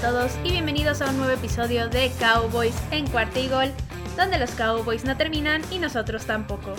Todos 0.00 0.38
y 0.44 0.52
bienvenidos 0.52 1.02
a 1.02 1.10
un 1.10 1.16
nuevo 1.16 1.32
episodio 1.32 1.88
de 1.88 2.12
Cowboys 2.20 2.76
en 2.92 3.08
cuarta 3.08 3.40
y 3.40 3.48
gol, 3.48 3.72
donde 4.16 4.38
los 4.38 4.52
Cowboys 4.52 5.04
no 5.04 5.16
terminan 5.16 5.60
y 5.72 5.80
nosotros 5.80 6.24
tampoco. 6.24 6.76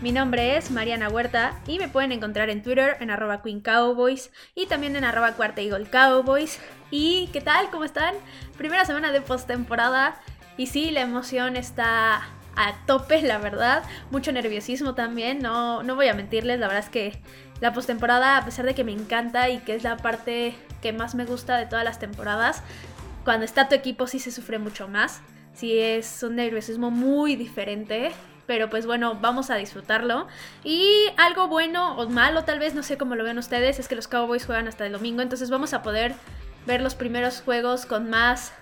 Mi 0.00 0.10
nombre 0.10 0.56
es 0.56 0.70
Mariana 0.70 1.10
Huerta 1.10 1.60
y 1.66 1.78
me 1.78 1.88
pueden 1.88 2.12
encontrar 2.12 2.48
en 2.48 2.62
Twitter 2.62 2.96
en 3.00 3.10
arroba 3.10 3.42
y 4.54 4.66
también 4.66 4.96
en 4.96 5.04
arroba 5.04 5.32
cuarta 5.32 5.60
y 5.60 5.68
gol. 5.68 5.86
¿Y 6.90 7.28
qué 7.34 7.42
tal? 7.42 7.68
¿Cómo 7.70 7.84
están? 7.84 8.14
Primera 8.56 8.86
semana 8.86 9.12
de 9.12 9.20
postemporada 9.20 10.16
y 10.56 10.66
sí, 10.66 10.90
la 10.92 11.02
emoción 11.02 11.56
está 11.56 12.22
a 12.56 12.86
tope, 12.86 13.20
la 13.20 13.36
verdad. 13.36 13.82
Mucho 14.10 14.32
nerviosismo 14.32 14.94
también, 14.94 15.40
no, 15.40 15.82
no 15.82 15.94
voy 15.94 16.08
a 16.08 16.14
mentirles, 16.14 16.58
la 16.58 16.68
verdad 16.68 16.84
es 16.84 16.90
que 16.90 17.20
la 17.60 17.74
postemporada, 17.74 18.38
a 18.38 18.44
pesar 18.46 18.64
de 18.64 18.74
que 18.74 18.82
me 18.82 18.92
encanta 18.92 19.50
y 19.50 19.58
que 19.58 19.74
es 19.74 19.82
la 19.82 19.98
parte 19.98 20.54
que 20.82 20.92
más 20.92 21.14
me 21.14 21.24
gusta 21.24 21.56
de 21.56 21.64
todas 21.64 21.84
las 21.84 21.98
temporadas, 21.98 22.62
cuando 23.24 23.44
está 23.44 23.68
tu 23.68 23.74
equipo 23.74 24.06
sí 24.06 24.18
se 24.18 24.30
sufre 24.30 24.58
mucho 24.58 24.88
más. 24.88 25.22
Sí 25.54 25.78
es 25.78 26.22
un 26.22 26.36
nerviosismo 26.36 26.90
muy 26.90 27.36
diferente. 27.36 28.12
Pero 28.46 28.68
pues 28.68 28.86
bueno, 28.86 29.18
vamos 29.20 29.50
a 29.50 29.54
disfrutarlo. 29.54 30.26
Y 30.64 31.06
algo 31.16 31.46
bueno 31.46 31.96
o 31.96 32.08
malo, 32.08 32.44
tal 32.44 32.58
vez, 32.58 32.74
no 32.74 32.82
sé 32.82 32.98
cómo 32.98 33.14
lo 33.14 33.22
ven 33.22 33.38
ustedes, 33.38 33.78
es 33.78 33.86
que 33.86 33.94
los 33.94 34.08
Cowboys 34.08 34.44
juegan 34.44 34.66
hasta 34.66 34.84
el 34.84 34.92
domingo. 34.92 35.22
Entonces 35.22 35.48
vamos 35.48 35.72
a 35.72 35.82
poder 35.82 36.14
ver 36.66 36.82
los 36.82 36.94
primeros 36.94 37.40
juegos 37.40 37.86
con 37.86 38.10
más 38.10 38.52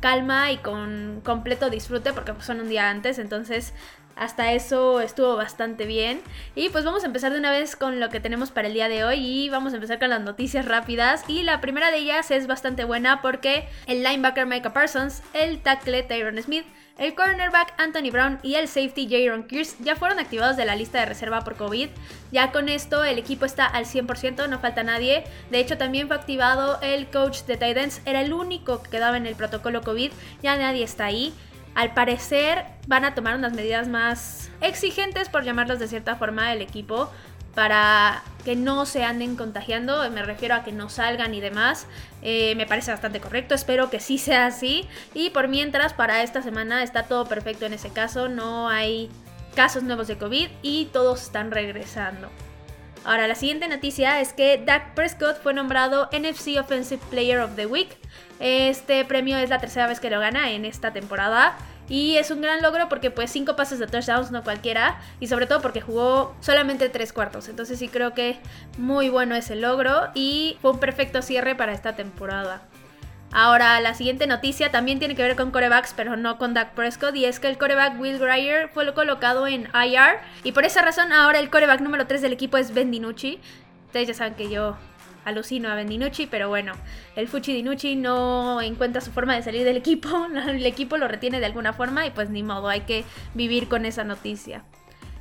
calma 0.00 0.52
y 0.52 0.58
con 0.58 1.20
completo 1.24 1.70
disfrute 1.70 2.12
porque 2.12 2.32
pues, 2.34 2.46
son 2.46 2.60
un 2.60 2.68
día 2.68 2.88
antes. 2.88 3.18
Entonces 3.18 3.74
hasta 4.16 4.52
eso 4.52 5.00
estuvo 5.00 5.36
bastante 5.36 5.86
bien. 5.86 6.20
Y 6.54 6.70
pues 6.70 6.84
vamos 6.84 7.04
a 7.04 7.06
empezar 7.06 7.32
de 7.32 7.38
una 7.38 7.50
vez 7.50 7.76
con 7.76 8.00
lo 8.00 8.08
que 8.08 8.18
tenemos 8.18 8.50
para 8.50 8.68
el 8.68 8.74
día 8.74 8.88
de 8.88 9.04
hoy. 9.04 9.18
Y 9.18 9.48
vamos 9.50 9.72
a 9.72 9.76
empezar 9.76 9.98
con 9.98 10.10
las 10.10 10.22
noticias 10.22 10.64
rápidas. 10.64 11.24
Y 11.28 11.42
la 11.42 11.60
primera 11.60 11.90
de 11.90 11.98
ellas 11.98 12.30
es 12.30 12.46
bastante 12.46 12.84
buena 12.84 13.22
porque 13.22 13.68
el 13.86 14.02
linebacker 14.02 14.46
Micah 14.46 14.72
Parsons, 14.72 15.22
el 15.34 15.60
tackle 15.60 16.02
Tyron 16.02 16.42
Smith, 16.42 16.66
el 16.98 17.14
cornerback 17.14 17.74
Anthony 17.76 18.10
Brown 18.10 18.38
y 18.42 18.54
el 18.54 18.68
safety 18.68 19.06
Jaron 19.10 19.44
Kears 19.44 19.76
ya 19.80 19.96
fueron 19.96 20.18
activados 20.18 20.56
de 20.56 20.64
la 20.64 20.76
lista 20.76 20.98
de 20.98 21.04
reserva 21.06 21.42
por 21.42 21.56
COVID. 21.56 21.90
Ya 22.32 22.52
con 22.52 22.70
esto 22.70 23.04
el 23.04 23.18
equipo 23.18 23.44
está 23.44 23.66
al 23.66 23.84
100%, 23.84 24.48
no 24.48 24.58
falta 24.60 24.82
nadie. 24.82 25.24
De 25.50 25.58
hecho 25.58 25.76
también 25.76 26.06
fue 26.06 26.16
activado 26.16 26.80
el 26.80 27.06
coach 27.08 27.42
de 27.42 27.58
Titans, 27.58 28.00
era 28.06 28.22
el 28.22 28.32
único 28.32 28.82
que 28.82 28.90
quedaba 28.90 29.18
en 29.18 29.26
el 29.26 29.34
protocolo 29.34 29.82
COVID, 29.82 30.10
ya 30.42 30.56
nadie 30.56 30.84
está 30.84 31.04
ahí. 31.04 31.34
Al 31.76 31.92
parecer 31.92 32.64
van 32.86 33.04
a 33.04 33.14
tomar 33.14 33.36
unas 33.36 33.52
medidas 33.52 33.86
más 33.86 34.50
exigentes, 34.62 35.28
por 35.28 35.44
llamarlas 35.44 35.78
de 35.78 35.86
cierta 35.88 36.16
forma, 36.16 36.50
el 36.54 36.62
equipo 36.62 37.10
para 37.54 38.22
que 38.46 38.56
no 38.56 38.86
se 38.86 39.04
anden 39.04 39.36
contagiando, 39.36 40.10
me 40.10 40.22
refiero 40.22 40.54
a 40.54 40.64
que 40.64 40.72
no 40.72 40.88
salgan 40.88 41.34
y 41.34 41.40
demás, 41.40 41.86
eh, 42.22 42.54
me 42.54 42.66
parece 42.66 42.92
bastante 42.92 43.20
correcto, 43.20 43.54
espero 43.54 43.90
que 43.90 44.00
sí 44.00 44.16
sea 44.16 44.46
así. 44.46 44.88
Y 45.12 45.30
por 45.30 45.48
mientras 45.48 45.92
para 45.92 46.22
esta 46.22 46.40
semana 46.40 46.82
está 46.82 47.02
todo 47.02 47.26
perfecto 47.26 47.66
en 47.66 47.74
ese 47.74 47.90
caso, 47.90 48.30
no 48.30 48.70
hay 48.70 49.10
casos 49.54 49.82
nuevos 49.82 50.06
de 50.06 50.16
COVID 50.16 50.48
y 50.62 50.86
todos 50.86 51.24
están 51.24 51.50
regresando. 51.50 52.30
Ahora, 53.06 53.28
la 53.28 53.36
siguiente 53.36 53.68
noticia 53.68 54.20
es 54.20 54.32
que 54.32 54.60
Dak 54.66 54.94
Prescott 54.94 55.40
fue 55.40 55.54
nombrado 55.54 56.10
NFC 56.10 56.58
Offensive 56.58 57.00
Player 57.08 57.38
of 57.38 57.54
the 57.54 57.64
Week. 57.64 57.96
Este 58.40 59.04
premio 59.04 59.38
es 59.38 59.48
la 59.48 59.60
tercera 59.60 59.86
vez 59.86 60.00
que 60.00 60.10
lo 60.10 60.18
gana 60.18 60.50
en 60.50 60.64
esta 60.64 60.92
temporada. 60.92 61.56
Y 61.88 62.16
es 62.16 62.32
un 62.32 62.40
gran 62.40 62.62
logro 62.62 62.88
porque 62.88 63.12
pues 63.12 63.30
cinco 63.30 63.54
pases 63.54 63.78
de 63.78 63.86
touchdowns 63.86 64.32
no 64.32 64.42
cualquiera. 64.42 64.98
Y 65.20 65.28
sobre 65.28 65.46
todo 65.46 65.62
porque 65.62 65.80
jugó 65.80 66.34
solamente 66.40 66.88
tres 66.88 67.12
cuartos. 67.12 67.48
Entonces 67.48 67.78
sí 67.78 67.86
creo 67.86 68.12
que 68.12 68.40
muy 68.76 69.08
bueno 69.08 69.36
ese 69.36 69.54
logro. 69.54 70.08
Y 70.14 70.58
fue 70.60 70.72
un 70.72 70.80
perfecto 70.80 71.22
cierre 71.22 71.54
para 71.54 71.74
esta 71.74 71.94
temporada. 71.94 72.62
Ahora, 73.38 73.78
la 73.82 73.92
siguiente 73.92 74.26
noticia 74.26 74.70
también 74.70 74.98
tiene 74.98 75.14
que 75.14 75.22
ver 75.22 75.36
con 75.36 75.50
corebacks, 75.50 75.92
pero 75.94 76.16
no 76.16 76.38
con 76.38 76.54
Dak 76.54 76.72
Prescott, 76.72 77.14
y 77.16 77.26
es 77.26 77.38
que 77.38 77.48
el 77.48 77.58
coreback 77.58 78.00
Will 78.00 78.18
Grier 78.18 78.70
fue 78.70 78.94
colocado 78.94 79.46
en 79.46 79.68
IR, 79.74 80.20
y 80.42 80.52
por 80.52 80.64
esa 80.64 80.80
razón 80.80 81.12
ahora 81.12 81.38
el 81.38 81.50
coreback 81.50 81.82
número 81.82 82.06
3 82.06 82.22
del 82.22 82.32
equipo 82.32 82.56
es 82.56 82.72
Ben 82.72 82.90
DiNucci. 82.90 83.38
Ustedes 83.88 84.08
ya 84.08 84.14
saben 84.14 84.36
que 84.36 84.48
yo 84.48 84.78
alucino 85.26 85.68
a 85.68 85.74
Ben 85.74 85.86
DiNucci, 85.86 86.28
pero 86.28 86.48
bueno, 86.48 86.72
el 87.14 87.28
Fuchi 87.28 87.52
DiNucci 87.52 87.94
no 87.94 88.62
encuentra 88.62 89.02
su 89.02 89.12
forma 89.12 89.34
de 89.34 89.42
salir 89.42 89.64
del 89.64 89.76
equipo, 89.76 90.08
el 90.48 90.64
equipo 90.64 90.96
lo 90.96 91.06
retiene 91.06 91.38
de 91.38 91.44
alguna 91.44 91.74
forma 91.74 92.06
y 92.06 92.12
pues 92.12 92.30
ni 92.30 92.42
modo, 92.42 92.68
hay 92.68 92.80
que 92.80 93.04
vivir 93.34 93.68
con 93.68 93.84
esa 93.84 94.02
noticia. 94.02 94.64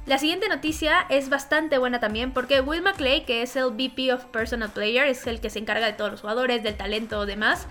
La 0.05 0.19
siguiente 0.19 0.47
noticia 0.47 1.07
es 1.09 1.29
bastante 1.29 1.79
buena 1.79 1.99
también 1.99 2.31
porque 2.31 2.61
Will 2.61 2.83
McClay, 2.83 3.25
que 3.25 3.41
es 3.41 3.55
el 3.55 3.71
VP 3.71 4.13
of 4.13 4.25
Personal 4.25 4.69
Player, 4.69 5.07
es 5.07 5.25
el 5.25 5.41
que 5.41 5.49
se 5.49 5.57
encarga 5.57 5.87
de 5.87 5.93
todos 5.93 6.11
los 6.11 6.21
jugadores, 6.21 6.61
del 6.61 6.77
talento 6.77 7.23
y 7.23 7.27
demás, 7.27 7.67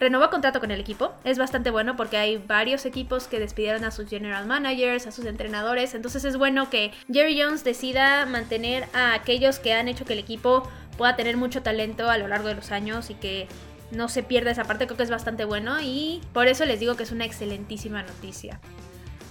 renovó 0.00 0.30
contrato 0.30 0.60
con 0.60 0.70
el 0.70 0.80
equipo. 0.80 1.12
Es 1.24 1.38
bastante 1.38 1.70
bueno 1.70 1.96
porque 1.96 2.16
hay 2.16 2.36
varios 2.38 2.86
equipos 2.86 3.28
que 3.28 3.38
despidieron 3.38 3.84
a 3.84 3.90
sus 3.90 4.08
general 4.08 4.46
managers, 4.46 5.06
a 5.06 5.12
sus 5.12 5.24
entrenadores. 5.26 5.94
Entonces 5.94 6.24
es 6.24 6.36
bueno 6.36 6.70
que 6.70 6.92
Jerry 7.12 7.40
Jones 7.40 7.64
decida 7.64 8.26
mantener 8.26 8.88
a 8.92 9.14
aquellos 9.14 9.58
que 9.58 9.72
han 9.72 9.88
hecho 9.88 10.04
que 10.04 10.14
el 10.14 10.18
equipo 10.18 10.68
pueda 10.96 11.16
tener 11.16 11.36
mucho 11.36 11.62
talento 11.62 12.10
a 12.10 12.18
lo 12.18 12.28
largo 12.28 12.48
de 12.48 12.54
los 12.54 12.70
años 12.70 13.10
y 13.10 13.14
que 13.14 13.48
no 13.90 14.08
se 14.08 14.22
pierda 14.22 14.50
esa 14.50 14.64
parte. 14.64 14.86
Creo 14.86 14.96
que 14.96 15.02
es 15.02 15.10
bastante 15.10 15.44
bueno 15.44 15.80
y 15.80 16.20
por 16.32 16.48
eso 16.48 16.64
les 16.64 16.80
digo 16.80 16.96
que 16.96 17.02
es 17.02 17.12
una 17.12 17.24
excelentísima 17.24 18.02
noticia. 18.02 18.60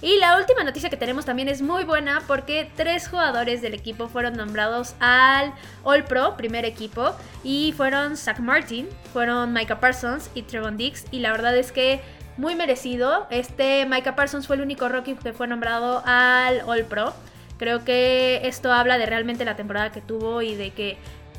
Y 0.04 0.18
la 0.18 0.36
última 0.36 0.64
noticia 0.64 0.90
que 0.90 0.98
tenemos 0.98 1.24
también 1.24 1.48
es 1.48 1.62
muy 1.62 1.84
buena 1.84 2.22
porque 2.26 2.70
tres 2.76 3.08
jugadores 3.08 3.62
del 3.62 3.72
equipo 3.72 4.06
fueron 4.06 4.36
nombrados 4.36 4.94
al 5.00 5.54
All 5.82 6.04
Pro, 6.04 6.36
primer 6.36 6.66
equipo, 6.66 7.16
y 7.42 7.72
fueron 7.74 8.18
Zach 8.18 8.38
Martin, 8.38 8.86
fueron 9.14 9.54
Micah 9.54 9.80
Parsons 9.80 10.30
y 10.34 10.42
Trevon 10.42 10.76
Dix, 10.76 11.06
y 11.10 11.20
la 11.20 11.32
verdad 11.32 11.56
es 11.56 11.72
que 11.72 12.02
muy 12.36 12.54
merecido. 12.54 13.26
Este 13.30 13.86
Micah 13.86 14.14
Parsons 14.14 14.46
fue 14.46 14.56
el 14.56 14.62
único 14.62 14.90
rookie 14.90 15.14
que 15.14 15.32
fue 15.32 15.48
nombrado 15.48 16.02
al 16.04 16.60
All 16.66 16.84
Pro. 16.84 17.14
Creo 17.56 17.82
que 17.82 18.42
esto 18.44 18.74
habla 18.74 18.98
de 18.98 19.06
realmente 19.06 19.46
la 19.46 19.56
temporada 19.56 19.90
que 19.90 20.02
tuvo 20.02 20.42
y 20.42 20.54
de 20.54 20.72
que 20.72 20.98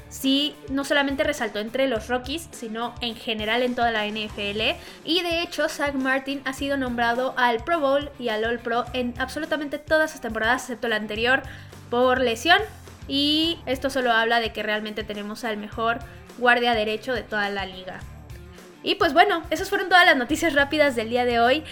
sí 0.09 0.55
no 0.69 0.85
solamente 0.85 1.23
resaltó 1.23 1.59
entre 1.59 1.87
los 1.87 2.07
Rockies, 2.07 2.47
sino 2.51 2.95
en 3.01 3.15
general 3.15 3.61
en 3.61 3.75
toda 3.75 3.91
la 3.91 4.05
NFL. 4.05 4.75
Y 5.03 5.21
de 5.21 5.41
hecho, 5.41 5.69
Zach 5.69 5.93
Martin 5.93 6.41
ha 6.45 6.53
sido 6.53 6.77
nombrado 6.77 7.33
al 7.37 7.63
Pro 7.63 7.79
Bowl 7.79 8.09
y 8.19 8.29
al 8.29 8.45
All 8.45 8.59
Pro 8.59 8.85
en 8.93 9.13
absolutamente 9.17 9.79
todas 9.79 10.11
sus 10.11 10.21
temporadas, 10.21 10.63
excepto 10.63 10.87
la 10.87 10.95
anterior, 10.95 11.43
por 11.89 12.19
lesión. 12.19 12.59
Y 13.07 13.59
esto 13.65 13.89
solo 13.89 14.11
habla 14.11 14.39
de 14.39 14.51
que 14.51 14.63
realmente 14.63 15.03
tenemos 15.03 15.43
al 15.43 15.57
mejor 15.57 15.99
guardia 16.37 16.73
derecho 16.73 17.13
de 17.13 17.21
toda 17.21 17.49
la 17.49 17.65
liga. 17.65 17.99
Y 18.83 18.95
pues 18.95 19.13
bueno, 19.13 19.41
esas 19.49 19.69
fueron 19.69 19.89
todas 19.89 20.05
las 20.05 20.15
noticias 20.15 20.53
rápidas 20.53 20.95
del 20.95 21.09
día 21.09 21.25
de 21.25 21.39
hoy. 21.39 21.63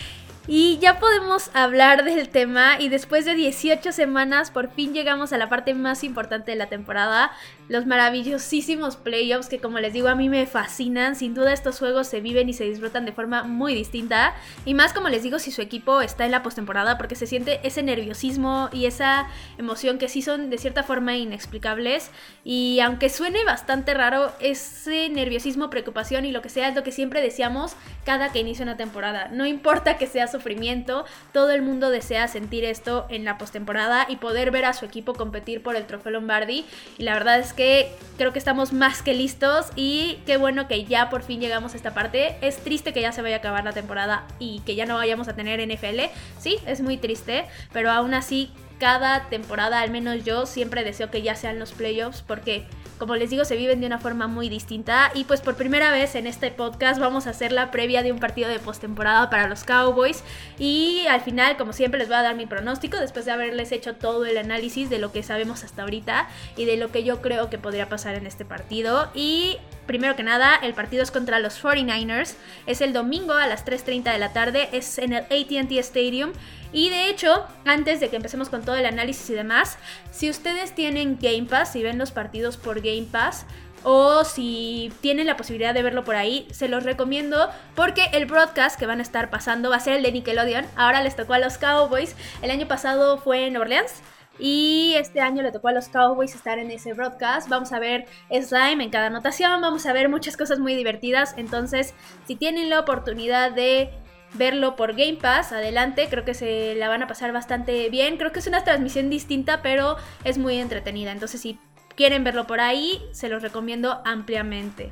Y 0.45 0.77
ya 0.79 0.99
podemos 0.99 1.51
hablar 1.53 2.03
del 2.03 2.27
tema 2.27 2.77
y 2.77 2.89
después 2.89 3.23
de 3.23 3.33
18 3.33 3.93
semanas 3.93 4.51
por 4.51 4.69
fin 4.69 4.93
llegamos 4.93 5.31
a 5.31 5.37
la 5.37 5.47
parte 5.47 5.73
más 5.73 6.03
importante 6.03 6.51
de 6.51 6.57
la 6.57 6.67
temporada, 6.67 7.31
los 7.69 7.85
maravillosísimos 7.85 8.97
playoffs 8.97 9.47
que 9.47 9.59
como 9.59 9.79
les 9.79 9.93
digo 9.93 10.07
a 10.07 10.15
mí 10.15 10.29
me 10.29 10.45
fascinan, 10.45 11.15
sin 11.15 11.33
duda 11.33 11.53
estos 11.53 11.79
juegos 11.79 12.07
se 12.07 12.21
viven 12.21 12.49
y 12.49 12.53
se 12.53 12.65
disfrutan 12.65 13.05
de 13.05 13.11
forma 13.11 13.43
muy 13.43 13.73
distinta. 13.73 14.35
Y 14.65 14.73
más 14.73 14.93
como 14.93 15.09
les 15.09 15.23
digo 15.23 15.39
si 15.39 15.51
su 15.51 15.61
equipo 15.61 16.01
está 16.01 16.25
en 16.25 16.31
la 16.31 16.43
postemporada 16.43 16.97
porque 16.97 17.15
se 17.15 17.27
siente 17.27 17.59
ese 17.63 17.83
nerviosismo 17.83 18.69
y 18.71 18.85
esa 18.85 19.27
emoción 19.57 19.97
que 19.97 20.09
sí 20.09 20.21
son 20.21 20.49
de 20.49 20.57
cierta 20.57 20.83
forma 20.83 21.15
inexplicables. 21.15 22.11
Y 22.43 22.79
aunque 22.81 23.09
suene 23.09 23.43
bastante 23.45 23.93
raro, 23.93 24.31
ese 24.39 25.09
nerviosismo, 25.09 25.69
preocupación 25.69 26.25
y 26.25 26.31
lo 26.31 26.41
que 26.41 26.49
sea 26.49 26.69
es 26.69 26.75
lo 26.75 26.83
que 26.83 26.91
siempre 26.91 27.21
deseamos 27.21 27.75
cada 28.05 28.31
que 28.31 28.39
inicia 28.39 28.63
una 28.63 28.77
temporada, 28.77 29.29
no 29.31 29.45
importa 29.45 29.97
que 29.97 30.07
sea 30.07 30.27
sufrimiento, 30.27 31.05
todo 31.31 31.51
el 31.51 31.61
mundo 31.61 31.89
desea 31.89 32.27
sentir 32.27 32.65
esto 32.65 33.05
en 33.09 33.25
la 33.25 33.37
postemporada 33.37 34.05
y 34.09 34.17
poder 34.17 34.51
ver 34.51 34.65
a 34.65 34.73
su 34.73 34.85
equipo 34.85 35.13
competir 35.13 35.63
por 35.63 35.75
el 35.75 35.85
trofeo 35.85 36.11
Lombardi. 36.11 36.65
Y 36.97 37.03
la 37.03 37.13
verdad 37.13 37.39
es 37.39 37.52
que 37.55 37.91
creo 38.17 38.31
que 38.33 38.39
estamos 38.39 38.73
más 38.73 39.01
que 39.01 39.13
listos 39.13 39.67
y 39.75 40.19
qué 40.25 40.37
bueno 40.37 40.67
que 40.67 40.85
ya 40.85 41.09
por 41.09 41.23
fin 41.23 41.39
llegamos 41.39 41.73
a 41.73 41.77
esta 41.77 41.93
parte. 41.93 42.35
Es 42.41 42.57
triste 42.57 42.93
que 42.93 43.01
ya 43.01 43.11
se 43.11 43.21
vaya 43.21 43.37
a 43.37 43.39
acabar 43.39 43.63
la 43.63 43.73
temporada 43.73 44.25
y 44.39 44.59
que 44.61 44.75
ya 44.75 44.85
no 44.85 44.95
vayamos 44.95 45.27
a 45.27 45.35
tener 45.35 45.59
NFL. 45.65 46.01
Sí, 46.39 46.57
es 46.65 46.81
muy 46.81 46.97
triste, 46.97 47.45
pero 47.71 47.91
aún 47.91 48.13
así 48.13 48.51
cada 48.79 49.29
temporada, 49.29 49.79
al 49.79 49.91
menos 49.91 50.23
yo 50.23 50.45
siempre 50.45 50.83
deseo 50.83 51.09
que 51.09 51.21
ya 51.21 51.35
sean 51.35 51.59
los 51.59 51.71
playoffs 51.71 52.21
porque 52.21 52.65
como 53.03 53.17
les 53.17 53.29
digo, 53.29 53.43
se 53.43 53.57
viven 53.57 53.81
de 53.81 53.87
una 53.87 53.99
forma 53.99 54.27
muy 54.27 54.47
distinta. 54.47 55.11
Y 55.13 55.25
pues 55.25 55.41
por 55.41 55.55
primera 55.57 55.91
vez 55.91 56.15
en 56.15 56.25
este 56.25 56.51
podcast 56.51 57.01
vamos 57.01 57.27
a 57.27 57.31
hacer 57.31 57.51
la 57.51 57.69
previa 57.69 58.01
de 58.01 58.13
un 58.13 58.19
partido 58.19 58.47
de 58.47 58.59
postemporada 58.59 59.29
para 59.29 59.49
los 59.49 59.65
Cowboys. 59.65 60.23
Y 60.57 61.01
al 61.09 61.19
final, 61.19 61.57
como 61.57 61.73
siempre, 61.73 61.99
les 61.99 62.07
voy 62.07 62.15
a 62.15 62.21
dar 62.21 62.35
mi 62.35 62.45
pronóstico 62.45 62.95
después 62.95 63.25
de 63.25 63.31
haberles 63.31 63.73
hecho 63.73 63.95
todo 63.95 64.25
el 64.25 64.37
análisis 64.37 64.89
de 64.89 64.99
lo 64.99 65.11
que 65.11 65.21
sabemos 65.21 65.65
hasta 65.65 65.81
ahorita 65.81 66.29
y 66.55 66.63
de 66.63 66.77
lo 66.77 66.93
que 66.93 67.03
yo 67.03 67.21
creo 67.21 67.49
que 67.49 67.57
podría 67.57 67.89
pasar 67.89 68.15
en 68.15 68.25
este 68.25 68.45
partido. 68.45 69.09
Y 69.13 69.57
primero 69.85 70.15
que 70.15 70.23
nada, 70.23 70.55
el 70.55 70.73
partido 70.73 71.03
es 71.03 71.11
contra 71.11 71.39
los 71.39 71.61
49ers. 71.61 72.35
Es 72.67 72.79
el 72.79 72.93
domingo 72.93 73.33
a 73.33 73.47
las 73.47 73.65
3.30 73.65 74.13
de 74.13 74.17
la 74.17 74.31
tarde. 74.31 74.69
Es 74.71 74.97
en 74.97 75.11
el 75.11 75.23
ATT 75.23 75.73
Stadium. 75.73 76.31
Y 76.73 76.89
de 76.89 77.09
hecho, 77.09 77.45
antes 77.65 77.99
de 77.99 78.09
que 78.09 78.15
empecemos 78.15 78.49
con 78.49 78.65
todo 78.65 78.75
el 78.75 78.85
análisis 78.85 79.29
y 79.29 79.33
demás, 79.33 79.77
si 80.11 80.29
ustedes 80.29 80.73
tienen 80.73 81.17
Game 81.21 81.45
Pass 81.45 81.75
y 81.75 81.83
ven 81.83 81.99
los 81.99 82.11
partidos 82.11 82.57
por 82.57 82.81
Game 82.81 83.07
Pass, 83.11 83.45
o 83.83 84.23
si 84.23 84.91
tienen 85.01 85.27
la 85.27 85.37
posibilidad 85.37 85.73
de 85.73 85.83
verlo 85.83 86.03
por 86.03 86.15
ahí, 86.15 86.47
se 86.51 86.67
los 86.67 86.83
recomiendo 86.83 87.49
porque 87.75 88.05
el 88.13 88.25
broadcast 88.25 88.79
que 88.79 88.85
van 88.85 88.99
a 88.99 89.03
estar 89.03 89.29
pasando 89.29 89.69
va 89.69 89.75
a 89.75 89.81
ser 89.81 89.93
el 89.93 90.03
de 90.03 90.11
Nickelodeon. 90.13 90.65
Ahora 90.75 91.03
les 91.03 91.15
tocó 91.15 91.33
a 91.33 91.39
los 91.39 91.57
Cowboys. 91.57 92.15
El 92.41 92.49
año 92.49 92.67
pasado 92.67 93.17
fue 93.17 93.45
en 93.45 93.57
Orleans. 93.57 94.01
Y 94.39 94.95
este 94.97 95.21
año 95.21 95.43
le 95.43 95.51
tocó 95.51 95.67
a 95.67 95.73
los 95.73 95.89
Cowboys 95.89 96.33
estar 96.33 96.57
en 96.57 96.71
ese 96.71 96.93
broadcast. 96.93 97.49
Vamos 97.49 97.71
a 97.71 97.77
ver 97.77 98.05
slime 98.31 98.83
en 98.83 98.89
cada 98.89 99.07
anotación, 99.07 99.61
vamos 99.61 99.85
a 99.85 99.93
ver 99.93 100.09
muchas 100.09 100.37
cosas 100.37 100.57
muy 100.57 100.73
divertidas. 100.73 101.35
Entonces, 101.37 101.93
si 102.25 102.35
tienen 102.35 102.69
la 102.69 102.79
oportunidad 102.79 103.51
de 103.51 103.91
verlo 104.33 104.75
por 104.75 104.95
Game 104.95 105.17
Pass, 105.21 105.51
adelante, 105.51 106.07
creo 106.09 106.25
que 106.25 106.33
se 106.33 106.75
la 106.75 106.89
van 106.89 107.03
a 107.03 107.07
pasar 107.07 107.31
bastante 107.31 107.89
bien. 107.89 108.17
Creo 108.17 108.31
que 108.31 108.39
es 108.39 108.47
una 108.47 108.63
transmisión 108.63 109.09
distinta, 109.09 109.61
pero 109.61 109.97
es 110.23 110.37
muy 110.37 110.57
entretenida. 110.57 111.11
Entonces, 111.11 111.41
si 111.41 111.59
quieren 111.95 112.23
verlo 112.23 112.47
por 112.47 112.59
ahí, 112.59 113.01
se 113.11 113.29
los 113.29 113.41
recomiendo 113.41 114.01
ampliamente. 114.05 114.91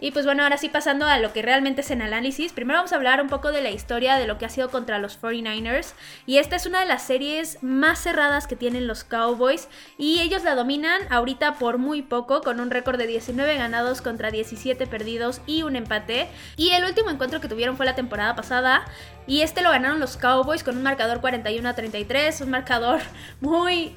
Y 0.00 0.12
pues 0.12 0.24
bueno, 0.24 0.42
ahora 0.42 0.56
sí 0.56 0.68
pasando 0.68 1.06
a 1.06 1.18
lo 1.18 1.32
que 1.32 1.42
realmente 1.42 1.82
es 1.82 1.90
en 1.90 2.00
análisis, 2.00 2.52
primero 2.52 2.78
vamos 2.78 2.92
a 2.92 2.96
hablar 2.96 3.20
un 3.20 3.28
poco 3.28 3.52
de 3.52 3.60
la 3.60 3.70
historia 3.70 4.16
de 4.16 4.26
lo 4.26 4.38
que 4.38 4.46
ha 4.46 4.48
sido 4.48 4.70
contra 4.70 4.98
los 4.98 5.20
49ers. 5.20 5.92
Y 6.26 6.38
esta 6.38 6.56
es 6.56 6.66
una 6.66 6.80
de 6.80 6.86
las 6.86 7.02
series 7.02 7.62
más 7.62 8.02
cerradas 8.02 8.46
que 8.46 8.56
tienen 8.56 8.86
los 8.86 9.04
Cowboys 9.04 9.68
y 9.98 10.20
ellos 10.20 10.42
la 10.42 10.54
dominan 10.54 11.00
ahorita 11.10 11.54
por 11.54 11.78
muy 11.78 12.02
poco, 12.02 12.40
con 12.40 12.60
un 12.60 12.70
récord 12.70 12.98
de 12.98 13.06
19 13.06 13.56
ganados 13.56 14.00
contra 14.00 14.30
17 14.30 14.86
perdidos 14.86 15.42
y 15.46 15.62
un 15.62 15.76
empate. 15.76 16.28
Y 16.56 16.70
el 16.70 16.84
último 16.84 17.10
encuentro 17.10 17.40
que 17.40 17.48
tuvieron 17.48 17.76
fue 17.76 17.86
la 17.86 17.94
temporada 17.94 18.34
pasada 18.34 18.86
y 19.26 19.42
este 19.42 19.60
lo 19.60 19.70
ganaron 19.70 20.00
los 20.00 20.16
Cowboys 20.16 20.64
con 20.64 20.76
un 20.76 20.82
marcador 20.82 21.20
41 21.20 21.68
a 21.68 21.74
33, 21.74 22.40
un 22.40 22.50
marcador 22.50 23.00
muy 23.40 23.94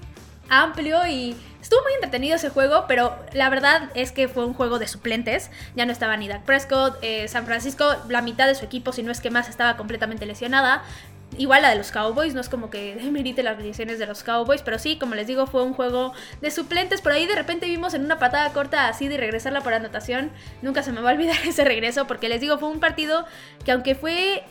amplio 0.49 1.05
y 1.07 1.35
estuvo 1.61 1.81
muy 1.83 1.93
entretenido 1.93 2.35
ese 2.35 2.49
juego, 2.49 2.85
pero 2.87 3.15
la 3.33 3.49
verdad 3.49 3.89
es 3.95 4.11
que 4.11 4.27
fue 4.27 4.45
un 4.45 4.53
juego 4.53 4.79
de 4.79 4.87
suplentes. 4.87 5.49
Ya 5.75 5.85
no 5.85 5.91
estaba 5.91 6.17
ni 6.17 6.27
Dak 6.27 6.43
Prescott, 6.43 6.97
eh, 7.01 7.27
San 7.27 7.45
Francisco, 7.45 7.95
la 8.09 8.21
mitad 8.21 8.47
de 8.47 8.55
su 8.55 8.65
equipo, 8.65 8.91
si 8.91 9.03
no 9.03 9.11
es 9.11 9.21
que 9.21 9.29
más, 9.29 9.49
estaba 9.49 9.77
completamente 9.77 10.25
lesionada. 10.25 10.83
Igual 11.37 11.63
la 11.63 11.69
de 11.69 11.75
los 11.75 11.91
Cowboys, 11.91 12.35
no 12.35 12.41
es 12.41 12.49
como 12.49 12.69
que 12.69 12.95
demerite 13.01 13.43
las 13.43 13.57
lesiones 13.59 13.99
de 13.99 14.05
los 14.05 14.23
Cowboys, 14.23 14.61
pero 14.61 14.77
sí, 14.79 14.97
como 14.97 15.15
les 15.15 15.27
digo, 15.27 15.47
fue 15.47 15.63
un 15.63 15.73
juego 15.73 16.13
de 16.41 16.51
suplentes. 16.51 17.01
Por 17.01 17.11
ahí 17.11 17.25
de 17.25 17.35
repente 17.35 17.65
vimos 17.65 17.93
en 17.93 18.05
una 18.05 18.19
patada 18.19 18.51
corta 18.53 18.87
así 18.87 19.07
de 19.07 19.17
regresarla 19.17 19.61
por 19.61 19.73
anotación. 19.73 20.31
Nunca 20.61 20.83
se 20.83 20.91
me 20.91 21.01
va 21.01 21.09
a 21.09 21.13
olvidar 21.13 21.37
ese 21.45 21.63
regreso, 21.63 22.07
porque 22.07 22.29
les 22.29 22.41
digo, 22.41 22.57
fue 22.57 22.69
un 22.69 22.79
partido 22.79 23.25
que 23.65 23.71
aunque 23.71 23.95
fue 23.95 24.43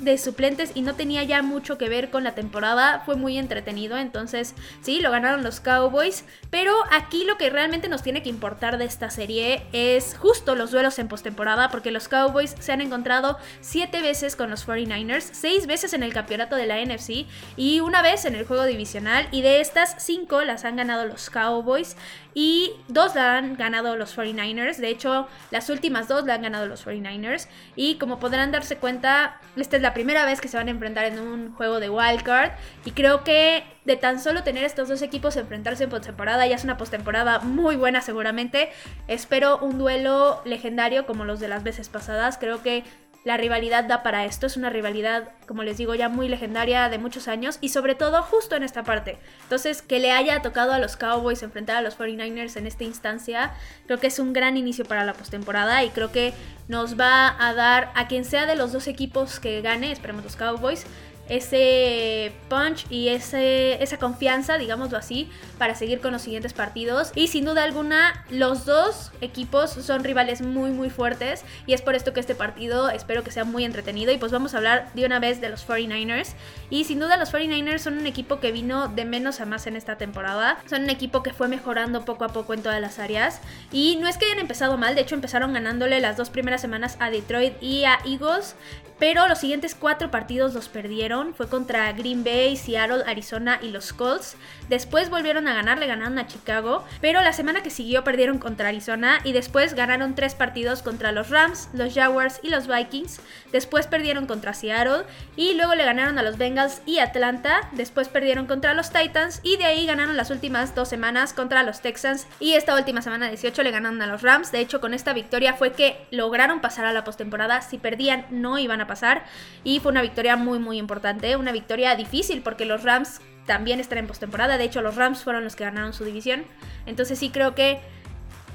de 0.00 0.18
suplentes 0.18 0.72
y 0.74 0.82
no 0.82 0.94
tenía 0.94 1.22
ya 1.24 1.42
mucho 1.42 1.78
que 1.78 1.88
ver 1.88 2.10
con 2.10 2.24
la 2.24 2.34
temporada. 2.34 3.02
Fue 3.06 3.16
muy 3.16 3.38
entretenido, 3.38 3.96
entonces 3.96 4.54
sí, 4.82 5.00
lo 5.00 5.10
ganaron 5.10 5.42
los 5.42 5.60
Cowboys. 5.60 6.24
Pero 6.50 6.74
aquí 6.90 7.24
lo 7.24 7.36
que 7.36 7.50
realmente 7.50 7.88
nos 7.88 8.02
tiene 8.02 8.22
que 8.22 8.28
importar 8.28 8.78
de 8.78 8.84
esta 8.84 9.10
serie 9.10 9.62
es 9.72 10.16
justo 10.18 10.54
los 10.54 10.70
duelos 10.70 10.98
en 10.98 11.08
postemporada, 11.08 11.68
porque 11.70 11.90
los 11.90 12.08
Cowboys 12.08 12.54
se 12.58 12.72
han 12.72 12.80
encontrado 12.80 13.38
siete 13.60 14.02
veces 14.02 14.36
con 14.36 14.50
los 14.50 14.66
49ers, 14.66 15.28
seis 15.32 15.66
veces 15.66 15.92
en 15.94 16.02
el 16.02 16.12
campeonato 16.12 16.56
de 16.56 16.66
la 16.66 16.84
NFC 16.84 17.26
y 17.56 17.80
una 17.80 18.02
vez 18.02 18.24
en 18.24 18.34
el 18.34 18.46
juego 18.46 18.64
divisional. 18.64 19.28
Y 19.30 19.42
de 19.42 19.60
estas 19.60 19.96
cinco 19.98 20.42
las 20.42 20.64
han 20.64 20.76
ganado 20.76 21.06
los 21.06 21.30
Cowboys 21.30 21.96
y 22.34 22.72
dos 22.88 23.14
la 23.14 23.38
han 23.38 23.56
ganado 23.56 23.96
los 23.96 24.16
49ers. 24.16 24.76
De 24.76 24.88
hecho, 24.88 25.28
las 25.50 25.70
últimas 25.70 26.08
dos 26.08 26.24
la 26.24 26.34
han 26.34 26.42
ganado 26.42 26.66
los 26.66 26.84
49ers. 26.84 27.48
Y 27.76 27.96
como 27.96 28.18
podrán 28.18 28.50
darse 28.50 28.76
cuenta, 28.76 29.40
esta 29.56 29.76
es 29.76 29.82
la 29.82 29.94
primera 29.94 30.26
vez 30.26 30.40
que 30.40 30.48
se 30.48 30.56
van 30.56 30.68
a 30.68 30.72
enfrentar 30.72 31.04
en 31.04 31.20
un 31.20 31.54
juego 31.54 31.80
de 31.80 31.90
wildcard. 31.90 32.52
Y 32.84 32.90
creo 32.90 33.22
que 33.22 33.64
de 33.84 33.96
tan 33.96 34.20
solo 34.20 34.42
tener 34.42 34.64
estos 34.64 34.88
dos 34.88 35.02
equipos 35.02 35.36
enfrentarse 35.36 35.84
en 35.84 35.90
postemporada, 35.90 36.46
ya 36.46 36.56
es 36.56 36.64
una 36.64 36.76
postemporada 36.76 37.38
muy 37.40 37.76
buena 37.76 38.00
seguramente. 38.00 38.70
Espero 39.06 39.58
un 39.58 39.78
duelo 39.78 40.42
legendario 40.44 41.06
como 41.06 41.24
los 41.24 41.38
de 41.38 41.48
las 41.48 41.62
veces 41.62 41.88
pasadas. 41.88 42.38
Creo 42.38 42.62
que 42.62 42.82
la 43.24 43.38
rivalidad 43.38 43.84
da 43.84 44.02
para 44.02 44.24
esto. 44.24 44.46
Es 44.46 44.56
una 44.56 44.70
rivalidad, 44.70 45.30
como 45.46 45.62
les 45.62 45.78
digo, 45.78 45.94
ya 45.94 46.08
muy 46.08 46.28
legendaria 46.28 46.88
de 46.88 46.98
muchos 46.98 47.26
años 47.26 47.58
y 47.60 47.70
sobre 47.70 47.94
todo 47.94 48.22
justo 48.22 48.54
en 48.54 48.62
esta 48.62 48.84
parte. 48.84 49.18
Entonces, 49.42 49.82
que 49.82 49.98
le 49.98 50.12
haya 50.12 50.42
tocado 50.42 50.72
a 50.72 50.78
los 50.78 50.96
Cowboys 50.96 51.42
enfrentar 51.42 51.76
a 51.76 51.82
los 51.82 51.98
49ers 51.98 52.56
en 52.56 52.66
esta 52.66 52.84
instancia, 52.84 53.54
creo 53.86 53.98
que 53.98 54.08
es 54.08 54.18
un 54.18 54.32
gran 54.32 54.56
inicio 54.56 54.84
para 54.84 55.04
la 55.04 55.14
postemporada 55.14 55.82
y 55.82 55.90
creo 55.90 56.12
que 56.12 56.34
nos 56.68 56.98
va 57.00 57.34
a 57.38 57.54
dar 57.54 57.90
a 57.94 58.08
quien 58.08 58.24
sea 58.24 58.46
de 58.46 58.56
los 58.56 58.72
dos 58.72 58.86
equipos 58.86 59.40
que 59.40 59.60
gane, 59.62 59.90
esperemos 59.90 60.24
los 60.24 60.36
Cowboys, 60.36 60.86
ese 61.28 62.32
punch 62.48 62.86
y 62.90 63.08
ese, 63.08 63.82
esa 63.82 63.98
confianza, 63.98 64.58
digámoslo 64.58 64.98
así, 64.98 65.30
para 65.58 65.74
seguir 65.74 66.00
con 66.00 66.12
los 66.12 66.22
siguientes 66.22 66.52
partidos. 66.52 67.12
Y 67.14 67.28
sin 67.28 67.44
duda 67.44 67.64
alguna, 67.64 68.24
los 68.30 68.64
dos 68.66 69.12
equipos 69.20 69.70
son 69.70 70.04
rivales 70.04 70.42
muy, 70.42 70.70
muy 70.70 70.90
fuertes. 70.90 71.44
Y 71.66 71.72
es 71.72 71.82
por 71.82 71.94
esto 71.94 72.12
que 72.12 72.20
este 72.20 72.34
partido 72.34 72.90
espero 72.90 73.24
que 73.24 73.30
sea 73.30 73.44
muy 73.44 73.64
entretenido. 73.64 74.12
Y 74.12 74.18
pues 74.18 74.32
vamos 74.32 74.54
a 74.54 74.58
hablar 74.58 74.90
de 74.94 75.06
una 75.06 75.18
vez 75.18 75.40
de 75.40 75.48
los 75.48 75.66
49ers. 75.66 76.34
Y 76.70 76.84
sin 76.84 77.00
duda 77.00 77.16
los 77.16 77.32
49ers 77.32 77.78
son 77.78 77.98
un 77.98 78.06
equipo 78.06 78.40
que 78.40 78.52
vino 78.52 78.88
de 78.88 79.04
menos 79.04 79.40
a 79.40 79.46
más 79.46 79.66
en 79.66 79.76
esta 79.76 79.96
temporada. 79.96 80.58
Son 80.66 80.82
un 80.82 80.90
equipo 80.90 81.22
que 81.22 81.32
fue 81.32 81.48
mejorando 81.48 82.04
poco 82.04 82.24
a 82.24 82.28
poco 82.28 82.54
en 82.54 82.62
todas 82.62 82.80
las 82.80 82.98
áreas. 82.98 83.40
Y 83.72 83.96
no 83.96 84.08
es 84.08 84.18
que 84.18 84.26
hayan 84.26 84.38
empezado 84.38 84.76
mal, 84.76 84.94
de 84.94 85.02
hecho 85.02 85.14
empezaron 85.14 85.52
ganándole 85.52 86.00
las 86.00 86.16
dos 86.16 86.30
primeras 86.30 86.60
semanas 86.60 86.96
a 87.00 87.10
Detroit 87.10 87.54
y 87.62 87.84
a 87.84 87.98
Eagles. 88.04 88.56
Pero 88.98 89.26
los 89.26 89.38
siguientes 89.38 89.74
cuatro 89.74 90.10
partidos 90.10 90.54
los 90.54 90.68
perdieron. 90.68 91.34
Fue 91.34 91.48
contra 91.48 91.92
Green 91.92 92.22
Bay, 92.22 92.56
Seattle, 92.56 93.02
Arizona 93.06 93.58
y 93.60 93.70
los 93.70 93.92
Colts. 93.92 94.36
Después 94.68 95.10
volvieron 95.10 95.48
a 95.48 95.54
ganar, 95.54 95.78
le 95.78 95.86
ganaron 95.86 96.18
a 96.18 96.26
Chicago. 96.26 96.84
Pero 97.00 97.20
la 97.20 97.32
semana 97.32 97.62
que 97.62 97.70
siguió 97.70 98.04
perdieron 98.04 98.38
contra 98.38 98.68
Arizona. 98.68 99.18
Y 99.24 99.32
después 99.32 99.74
ganaron 99.74 100.14
tres 100.14 100.34
partidos 100.34 100.82
contra 100.82 101.12
los 101.12 101.30
Rams, 101.30 101.68
los 101.72 101.92
Jaguars 101.92 102.40
y 102.42 102.50
los 102.50 102.68
Vikings. 102.68 103.20
Después 103.52 103.86
perdieron 103.86 104.26
contra 104.26 104.54
Seattle. 104.54 105.04
Y 105.36 105.54
luego 105.54 105.74
le 105.74 105.84
ganaron 105.84 106.18
a 106.18 106.22
los 106.22 106.38
Bengals 106.38 106.80
y 106.86 106.98
Atlanta. 107.00 107.68
Después 107.72 108.08
perdieron 108.08 108.46
contra 108.46 108.74
los 108.74 108.90
Titans. 108.90 109.40
Y 109.42 109.56
de 109.56 109.64
ahí 109.64 109.86
ganaron 109.86 110.16
las 110.16 110.30
últimas 110.30 110.74
dos 110.74 110.88
semanas 110.88 111.32
contra 111.32 111.64
los 111.64 111.80
Texans. 111.80 112.26
Y 112.38 112.54
esta 112.54 112.76
última 112.76 113.02
semana 113.02 113.28
18 113.28 113.62
le 113.64 113.70
ganaron 113.72 114.00
a 114.02 114.06
los 114.06 114.22
Rams. 114.22 114.52
De 114.52 114.60
hecho, 114.60 114.80
con 114.80 114.94
esta 114.94 115.12
victoria 115.12 115.54
fue 115.54 115.72
que 115.72 116.06
lograron 116.10 116.60
pasar 116.60 116.84
a 116.84 116.92
la 116.92 117.04
postemporada. 117.04 117.60
Si 117.60 117.78
perdían, 117.78 118.26
no 118.30 118.58
iban 118.58 118.80
a 118.80 118.83
pasar. 118.86 119.24
Y 119.62 119.80
fue 119.80 119.92
una 119.92 120.02
victoria 120.02 120.36
muy, 120.36 120.58
muy 120.58 120.78
importante. 120.78 121.36
Una 121.36 121.52
victoria 121.52 121.94
difícil 121.96 122.42
porque 122.42 122.64
los 122.64 122.82
Rams 122.82 123.20
también 123.46 123.80
están 123.80 123.98
en 123.98 124.06
postemporada. 124.06 124.58
De 124.58 124.64
hecho, 124.64 124.82
los 124.82 124.96
Rams 124.96 125.22
fueron 125.22 125.44
los 125.44 125.56
que 125.56 125.64
ganaron 125.64 125.92
su 125.92 126.04
división. 126.04 126.44
Entonces 126.86 127.18
sí 127.18 127.30
creo 127.30 127.54
que 127.54 127.80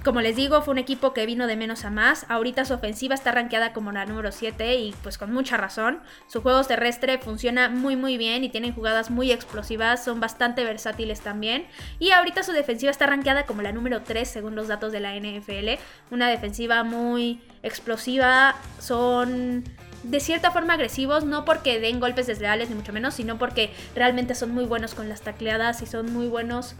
como 0.03 0.21
les 0.21 0.37
digo, 0.37 0.61
fue 0.61 0.71
un 0.71 0.77
equipo 0.77 1.13
que 1.13 1.25
vino 1.25 1.45
de 1.45 1.57
menos 1.57 1.83
a 1.83 1.89
más. 1.89 2.25
Ahorita 2.29 2.63
su 2.63 2.73
ofensiva 2.73 3.15
está 3.15 3.33
rankeada 3.33 3.73
como 3.73 3.91
la 3.91 4.05
número 4.05 4.31
7 4.31 4.75
y 4.77 4.95
pues 5.03 5.17
con 5.17 5.33
mucha 5.33 5.57
razón. 5.57 5.99
Su 6.27 6.41
juego 6.41 6.63
terrestre 6.63 7.17
funciona 7.17 7.67
muy 7.67 7.97
muy 7.97 8.17
bien 8.17 8.45
y 8.45 8.49
tienen 8.49 8.73
jugadas 8.73 9.09
muy 9.09 9.31
explosivas, 9.31 10.03
son 10.03 10.21
bastante 10.21 10.63
versátiles 10.63 11.19
también. 11.19 11.65
Y 11.99 12.11
ahorita 12.11 12.43
su 12.43 12.53
defensiva 12.53 12.91
está 12.91 13.07
rankeada 13.07 13.45
como 13.45 13.61
la 13.61 13.73
número 13.73 14.01
3 14.01 14.27
según 14.27 14.55
los 14.55 14.69
datos 14.69 14.93
de 14.93 15.01
la 15.01 15.15
NFL. 15.15 15.81
Una 16.11 16.29
defensiva 16.29 16.83
muy 16.83 17.41
explosiva, 17.61 18.55
son 18.79 19.65
de 20.03 20.19
cierta 20.19 20.51
forma 20.51 20.73
agresivos, 20.73 21.25
no 21.25 21.45
porque 21.45 21.79
den 21.79 21.99
golpes 21.99 22.27
desleales 22.27 22.69
ni 22.69 22.75
mucho 22.75 22.93
menos, 22.93 23.13
sino 23.15 23.37
porque 23.37 23.71
realmente 23.95 24.35
son 24.35 24.51
muy 24.51 24.65
buenos 24.65 24.95
con 24.95 25.09
las 25.09 25.21
tacleadas 25.21 25.81
y 25.81 25.85
son 25.85 26.11
muy 26.13 26.27
buenos 26.27 26.75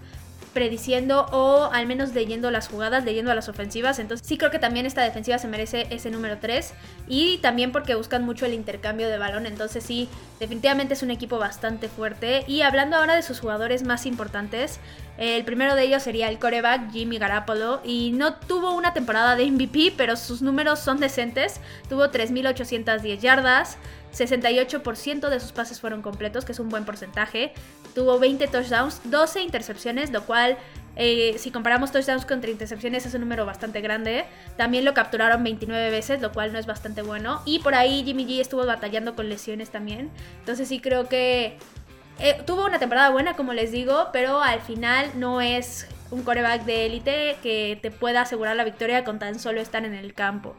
prediciendo 0.60 1.26
o 1.32 1.70
al 1.72 1.88
menos 1.88 2.14
leyendo 2.14 2.52
las 2.52 2.68
jugadas, 2.68 3.06
leyendo 3.06 3.32
a 3.32 3.36
las 3.36 3.48
ofensivas. 3.48 3.98
Entonces 3.98 4.28
sí 4.28 4.38
creo 4.38 4.52
que 4.52 4.60
también 4.60 4.86
esta 4.86 5.02
defensiva 5.02 5.38
se 5.40 5.48
merece 5.48 5.88
ese 5.90 6.12
número 6.12 6.40
3 6.40 6.74
y 7.08 7.38
también 7.38 7.72
porque 7.72 7.96
buscan 7.96 8.26
mucho 8.26 8.46
el 8.46 8.54
intercambio 8.54 9.08
de 9.08 9.18
balón. 9.18 9.46
Entonces 9.46 9.86
sí, 9.86 10.10
definitivamente 10.38 10.96
es 10.96 11.02
un 11.02 11.12
equipo 11.12 11.38
bastante 11.38 11.88
fuerte. 11.88 12.44
Y 12.46 12.62
hablando 12.64 12.98
ahora 12.98 13.16
de 13.16 13.24
sus 13.24 13.40
jugadores 13.40 13.84
más 13.84 14.06
importantes, 14.06 14.82
el 15.18 15.46
primero 15.46 15.76
de 15.76 15.84
ellos 15.84 16.04
sería 16.04 16.28
el 16.28 16.40
coreback 16.40 16.92
Jimmy 16.92 17.20
Garapolo 17.20 17.80
y 17.86 18.12
no 18.12 18.34
tuvo 18.34 18.74
una 18.74 18.94
temporada 18.94 19.38
de 19.38 19.50
MVP, 19.50 19.94
pero 19.96 20.18
sus 20.18 20.42
números 20.42 20.80
son 20.80 21.00
decentes. 21.00 21.62
Tuvo 21.88 22.12
3.810 22.12 23.20
yardas. 23.20 23.78
68% 24.14 25.30
de 25.30 25.40
sus 25.40 25.52
pases 25.52 25.80
fueron 25.80 26.02
completos, 26.02 26.46
que 26.46 26.52
es 26.52 26.60
un 26.60 26.70
buen 26.70 26.86
porcentaje. 26.86 27.54
Tuvo 27.94 28.20
20 28.20 28.48
touchdowns, 28.48 29.02
12 29.06 29.42
intercepciones, 29.42 30.12
lo 30.12 30.24
cual, 30.24 30.58
eh, 30.96 31.36
si 31.38 31.52
comparamos 31.52 31.92
touchdowns 31.92 32.26
contra 32.26 32.50
intercepciones, 32.50 33.06
es 33.06 33.14
un 33.14 33.22
número 33.22 33.46
bastante 33.46 33.82
grande. 33.82 34.26
También 34.58 34.86
lo 34.86 34.94
capturaron 34.94 35.44
29 35.44 35.92
veces, 35.92 36.22
lo 36.22 36.32
cual 36.32 36.54
no 36.54 36.60
es 36.60 36.66
bastante 36.66 37.02
bueno. 37.02 37.42
Y 37.46 37.60
por 37.60 37.76
ahí 37.76 38.04
Jimmy 38.04 38.26
G 38.26 38.42
estuvo 38.42 38.66
batallando 38.66 39.16
con 39.16 39.30
lesiones 39.30 39.70
también. 39.70 40.10
Entonces 40.40 40.68
sí 40.68 40.80
creo 40.80 41.08
que 41.08 41.58
eh, 42.20 42.42
tuvo 42.46 42.66
una 42.66 42.80
temporada 42.80 43.10
buena, 43.12 43.36
como 43.36 43.54
les 43.54 43.72
digo, 43.72 44.10
pero 44.12 44.42
al 44.42 44.62
final 44.62 45.12
no 45.16 45.40
es 45.40 45.88
un 46.12 46.24
coreback 46.24 46.66
de 46.66 46.86
élite 46.86 47.38
que 47.42 47.78
te 47.82 47.92
pueda 47.92 48.22
asegurar 48.22 48.56
la 48.56 48.64
victoria 48.64 49.04
con 49.04 49.20
tan 49.20 49.40
solo 49.40 49.62
estar 49.62 49.86
en 49.86 49.94
el 49.94 50.14
campo. 50.14 50.56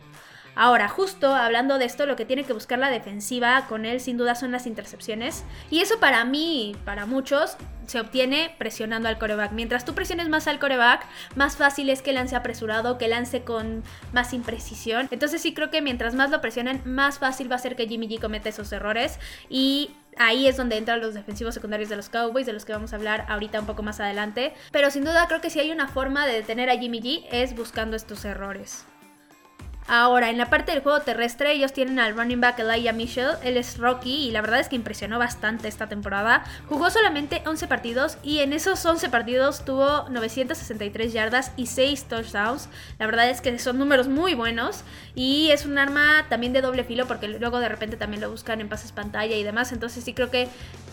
Ahora, 0.55 0.89
justo 0.89 1.35
hablando 1.35 1.79
de 1.79 1.85
esto, 1.85 2.07
lo 2.07 2.17
que 2.17 2.25
tiene 2.25 2.45
que 2.45 2.53
buscar 2.53 2.79
la 2.79 2.91
defensiva 2.91 3.67
con 3.69 3.87
él 3.87 4.01
sin 4.01 4.17
duda 4.17 4.35
son 4.35 4.53
las 4.53 4.67
intercepciones. 4.67 5.45
Y 5.71 5.81
eso 5.81 6.01
para 6.01 6.25
mí, 6.25 6.77
para 6.85 7.07
muchos, 7.07 7.57
se 7.87 8.01
obtiene 8.01 8.55
presionando 8.59 9.09
al 9.09 9.19
coreback. 9.19 9.53
Mientras 9.53 9.85
tú 9.85 9.95
presiones 9.95 10.29
más 10.29 10.47
al 10.47 10.59
coreback, 10.59 11.05
más 11.35 11.57
fácil 11.57 11.91
es 11.91 12.03
que 12.03 12.13
lance 12.13 12.37
apresurado, 12.37 12.99
que 12.99 13.09
lance 13.09 13.43
con 13.43 13.83
más 14.13 14.33
imprecisión. 14.33 15.09
Entonces 15.11 15.43
sí 15.43 15.55
creo 15.55 15.71
que 15.71 15.83
mientras 15.83 16.15
más 16.15 16.31
lo 16.31 16.41
presionen, 16.41 16.83
más 16.85 17.19
fácil 17.19 17.51
va 17.51 17.57
a 17.57 17.61
ser 17.61 17.75
que 17.75 17.89
Jimmy 17.89 18.09
G 18.09 18.21
cometa 18.21 18.49
esos 18.49 18.71
errores. 18.73 19.19
Y 19.49 19.91
ahí 20.19 20.47
es 20.47 20.57
donde 20.57 20.77
entran 20.77 21.01
los 21.01 21.15
defensivos 21.15 21.55
secundarios 21.55 21.89
de 21.89 21.97
los 21.97 22.09
Cowboys, 22.09 22.47
de 22.47 22.53
los 22.53 22.65
que 22.65 22.73
vamos 22.73 22.93
a 22.93 22.97
hablar 22.97 23.27
ahorita 23.29 23.61
un 23.61 23.67
poco 23.67 23.83
más 23.83 23.99
adelante. 24.01 24.53
Pero 24.71 24.91
sin 24.91 25.05
duda 25.05 25.27
creo 25.27 25.41
que 25.41 25.51
si 25.51 25.59
hay 25.61 25.71
una 25.73 25.89
forma 25.89 26.27
de 26.27 26.35
detener 26.35 26.71
a 26.71 26.79
Jimmy 26.79 27.01
G 27.01 27.27
es 27.33 27.57
buscando 27.57 27.97
estos 27.97 28.25
errores. 28.25 28.85
Ahora, 29.93 30.31
en 30.31 30.39
la 30.39 30.49
parte 30.49 30.71
del 30.71 30.83
juego 30.83 31.01
terrestre, 31.01 31.51
ellos 31.51 31.73
tienen 31.73 31.99
al 31.99 32.17
running 32.17 32.41
back 32.41 32.61
Elijah 32.61 32.93
Mitchell. 32.93 33.31
Él 33.43 33.57
es 33.57 33.77
Rocky 33.77 34.29
y 34.29 34.31
la 34.31 34.41
verdad 34.41 34.61
es 34.61 34.69
que 34.69 34.77
impresionó 34.77 35.19
bastante 35.19 35.67
esta 35.67 35.89
temporada. 35.89 36.45
Jugó 36.69 36.91
solamente 36.91 37.43
11 37.45 37.67
partidos 37.67 38.17
y 38.23 38.39
en 38.39 38.53
esos 38.53 38.87
11 38.87 39.09
partidos 39.09 39.65
tuvo 39.65 40.09
963 40.09 41.13
yardas 41.13 41.51
y 41.57 41.67
6 41.67 42.05
touchdowns. 42.05 42.69
La 43.01 43.07
verdad 43.07 43.31
es 43.31 43.41
que 43.41 43.59
son 43.59 43.79
números 43.79 44.07
muy 44.07 44.35
buenos 44.35 44.85
y 45.17 45.51
es 45.51 45.67
un 45.67 45.77
arma 45.77 46.25
también 46.29 46.53
de 46.53 46.61
doble 46.61 46.85
filo 46.85 47.09
porque 47.09 47.27
luego 47.27 47.59
de 47.59 47.69
repente 47.69 47.97
también 47.97 48.21
lo 48.21 48.31
buscan 48.31 48.61
en 48.61 48.69
pases 48.69 48.93
pantalla 48.93 49.35
y 49.35 49.43
demás. 49.43 49.73
Entonces 49.73 50.05
sí 50.05 50.15
creo 50.15 50.31
que 50.31 50.49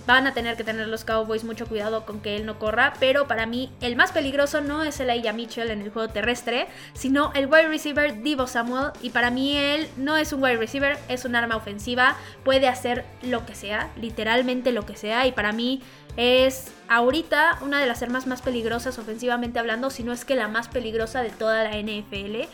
van 0.08 0.26
a 0.26 0.34
tener 0.34 0.56
que 0.56 0.64
tener 0.64 0.88
los 0.88 1.04
Cowboys 1.04 1.44
mucho 1.44 1.68
cuidado 1.68 2.06
con 2.06 2.22
que 2.22 2.36
él 2.38 2.48
no 2.48 2.58
corra. 2.58 2.94
Pero 3.00 3.28
para 3.28 3.46
mí 3.46 3.70
el 3.82 3.96
más 3.96 4.12
peligroso 4.12 4.62
no 4.62 4.84
es 4.84 5.00
Elijah 5.00 5.34
Mitchell 5.34 5.70
en 5.70 5.82
el 5.82 5.92
juego 5.92 6.12
terrestre, 6.12 6.68
sino 6.94 7.32
el 7.36 7.46
wide 7.46 7.68
receiver 7.68 8.24
Divo 8.24 8.48
Samuel 8.48 8.87
y 9.02 9.10
para 9.12 9.32
mí 9.32 9.58
él 9.58 9.88
no 9.98 10.18
es 10.18 10.34
un 10.34 10.44
wide 10.44 10.58
receiver, 10.58 10.98
es 11.08 11.26
un 11.26 11.36
arma 11.36 11.56
ofensiva, 11.56 12.16
puede 12.44 12.68
hacer 12.68 13.06
lo 13.22 13.46
que 13.46 13.56
sea, 13.56 13.90
literalmente 14.00 14.72
lo 14.72 14.86
que 14.86 14.96
sea 14.96 15.28
y 15.28 15.32
para 15.32 15.52
mí 15.52 15.82
es 16.18 16.72
ahorita 16.90 17.60
una 17.62 17.80
de 17.80 17.86
las 17.86 18.02
armas 18.02 18.26
más 18.26 18.42
peligrosas 18.42 18.98
ofensivamente 18.98 19.60
hablando, 19.60 19.90
si 19.90 20.04
no 20.04 20.12
es 20.14 20.26
que 20.26 20.36
la 20.36 20.48
más 20.48 20.68
peligrosa 20.68 21.22
de 21.22 21.30
toda 21.30 21.64
la 21.64 21.78
NFL 21.78 22.48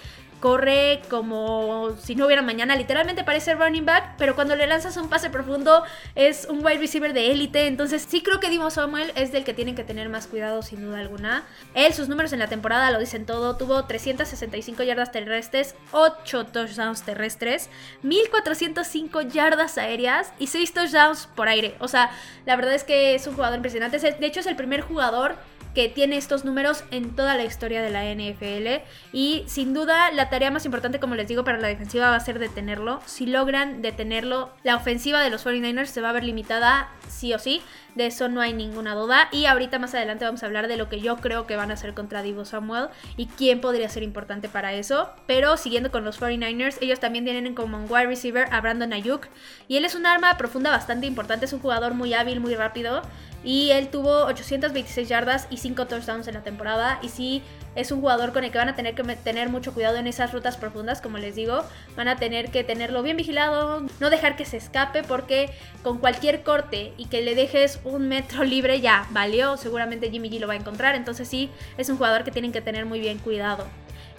corre 0.44 1.00
como 1.10 1.96
si 2.02 2.16
no 2.16 2.26
hubiera 2.26 2.42
mañana, 2.42 2.76
literalmente 2.76 3.24
parece 3.24 3.56
running 3.56 3.86
back, 3.86 4.16
pero 4.18 4.36
cuando 4.36 4.58
le 4.58 4.68
lanzas 4.68 4.98
un 4.98 5.08
pase 5.08 5.30
profundo 5.30 5.84
es 6.16 6.48
un 6.50 6.58
wide 6.66 6.80
receiver 6.80 7.14
de 7.14 7.32
élite, 7.32 7.68
entonces 7.68 8.06
sí 8.06 8.22
creo 8.22 8.42
que 8.42 8.50
Dimo 8.50 8.70
Samuel 8.70 9.14
es 9.16 9.32
del 9.32 9.46
que 9.46 9.54
tienen 9.54 9.74
que 9.74 9.86
tener 9.86 10.10
más 10.10 10.28
cuidado 10.28 10.62
sin 10.62 10.82
duda 10.82 11.00
alguna. 11.00 11.46
Él, 11.76 11.94
sus 11.94 12.10
números 12.10 12.34
en 12.34 12.40
la 12.40 12.48
temporada 12.48 12.92
lo 12.92 13.00
dicen 13.00 13.26
todo, 13.26 13.56
tuvo 13.56 13.86
365 13.86 14.84
yardas 14.84 15.14
terrestres, 15.14 15.76
8 15.94 16.48
touchdowns 16.48 17.04
terrestres, 17.04 17.70
1405 18.02 19.22
yardas 19.22 19.78
aéreas 19.78 20.34
y 20.40 20.48
6 20.48 20.74
touchdowns 20.74 21.28
por 21.38 21.48
aire, 21.48 21.78
o 21.80 21.88
sea, 21.88 22.12
la 22.46 22.58
verdad 22.58 22.74
es 22.74 22.84
que 22.84 23.16
es 23.16 23.26
un 23.28 23.36
jugador 23.36 23.56
impresionante, 23.56 23.98
de 23.98 24.28
hecho 24.28 24.42
es 24.42 24.48
el 24.48 24.58
primer 24.58 24.82
jugador 24.82 25.38
que 25.74 25.90
tiene 25.90 26.18
estos 26.18 26.46
números 26.46 26.84
en 26.92 27.16
toda 27.16 27.36
la 27.36 27.44
historia 27.44 27.82
de 27.82 27.90
la 27.90 28.04
NFL. 28.06 28.84
Y 29.12 29.44
sin 29.48 29.74
duda 29.74 30.12
la 30.12 30.30
tarea 30.30 30.52
más 30.52 30.66
importante, 30.66 31.00
como 31.00 31.16
les 31.16 31.28
digo, 31.28 31.44
para 31.44 31.60
la 31.60 31.68
defensiva 31.68 32.10
va 32.10 32.16
a 32.16 32.20
ser 32.20 32.40
detenerlo. 32.40 33.02
Si 33.06 33.26
logran 33.26 33.82
detenerlo, 33.82 34.52
la 34.64 34.76
ofensiva 34.76 35.22
de 35.22 35.30
los 35.30 35.46
49ers 35.46 35.88
se 35.88 36.02
va 36.02 36.10
a 36.10 36.14
ver 36.14 36.24
limitada 36.24 36.90
sí 37.08 37.34
o 37.34 37.40
sí. 37.40 37.62
De 37.96 38.08
eso 38.08 38.28
no 38.28 38.42
hay 38.42 38.54
ninguna 38.54 38.96
duda. 38.96 39.30
Y 39.32 39.46
ahorita 39.46 39.80
más 39.80 39.94
adelante 39.94 40.26
vamos 40.26 40.44
a 40.44 40.46
hablar 40.48 40.68
de 40.68 40.78
lo 40.78 40.90
que 40.90 41.00
yo 41.00 41.18
creo 41.18 41.46
que 41.46 41.56
van 41.56 41.72
a 41.72 41.76
hacer 41.76 41.94
contra 41.94 42.24
Divo 42.24 42.46
Samuel 42.46 42.88
y 43.18 43.28
quién 43.28 43.62
podría 43.62 43.90
ser 43.90 44.04
importante 44.04 44.50
para 44.50 44.74
eso. 44.74 45.10
Pero 45.28 45.58
siguiendo 45.58 45.92
con 45.92 46.04
los 46.04 46.20
49ers, 46.20 46.78
ellos 46.82 47.00
también 47.00 47.26
tienen 47.26 47.54
como 47.54 47.78
un 47.78 47.86
wide 47.90 48.08
receiver 48.08 48.48
a 48.52 48.62
Brandon 48.62 48.94
Ayuk. 48.94 49.28
Y 49.68 49.78
él 49.78 49.86
es 49.86 49.96
un 49.96 50.06
arma 50.06 50.38
profunda 50.38 50.72
bastante 50.72 51.06
importante. 51.06 51.46
Es 51.46 51.54
un 51.54 51.60
jugador 51.60 51.94
muy 51.94 52.14
hábil, 52.14 52.40
muy 52.40 52.56
rápido. 52.56 53.02
Y 53.44 53.72
él 53.72 53.90
tuvo 53.90 54.26
826 54.26 55.08
yardas 55.10 55.48
y 55.50 55.58
5 55.58 55.88
touchdowns 55.88 56.28
en 56.28 56.34
la 56.36 56.44
temporada. 56.44 57.00
Y 57.02 57.10
sí, 57.10 57.44
es 57.76 57.92
un 57.92 58.02
jugador 58.02 58.34
con 58.34 58.44
el 58.44 58.52
que 58.52 58.58
van 58.58 58.70
a 58.70 58.76
tener 58.76 58.96
que 58.96 59.04
tener 59.16 59.50
mucho 59.50 59.74
cuidado 59.74 59.98
en 59.98 60.08
esas 60.08 60.32
rutas 60.32 60.58
profundas, 60.58 61.02
como 61.02 61.18
les 61.18 61.36
digo. 61.36 61.64
Van 61.96 62.08
a 62.08 62.18
tener 62.18 62.52
que 62.52 62.64
tenerlo 62.64 63.02
bien 63.04 63.18
vigilado, 63.18 63.84
no 64.00 64.10
dejar 64.10 64.36
que 64.36 64.46
se 64.46 64.58
escape, 64.58 65.04
porque 65.04 65.50
con 65.82 65.98
cualquier 65.98 66.44
corte 66.44 66.94
y 66.98 67.06
que 67.06 67.22
le 67.22 67.36
dejes 67.36 67.80
un 67.84 68.08
metro 68.08 68.44
libre 68.44 68.82
ya 68.82 69.08
valió. 69.12 69.58
Seguramente 69.58 70.12
Jimmy 70.12 70.30
G 70.30 70.40
lo 70.40 70.48
va 70.48 70.54
a 70.54 70.58
encontrar. 70.58 70.96
Entonces 70.96 71.28
sí, 71.28 71.50
es 71.78 71.90
un 71.90 71.98
jugador 71.98 72.24
que 72.24 72.32
tienen 72.32 72.52
que 72.52 72.62
tener 72.62 72.86
muy 72.86 73.00
bien 73.00 73.18
cuidado. 73.18 73.66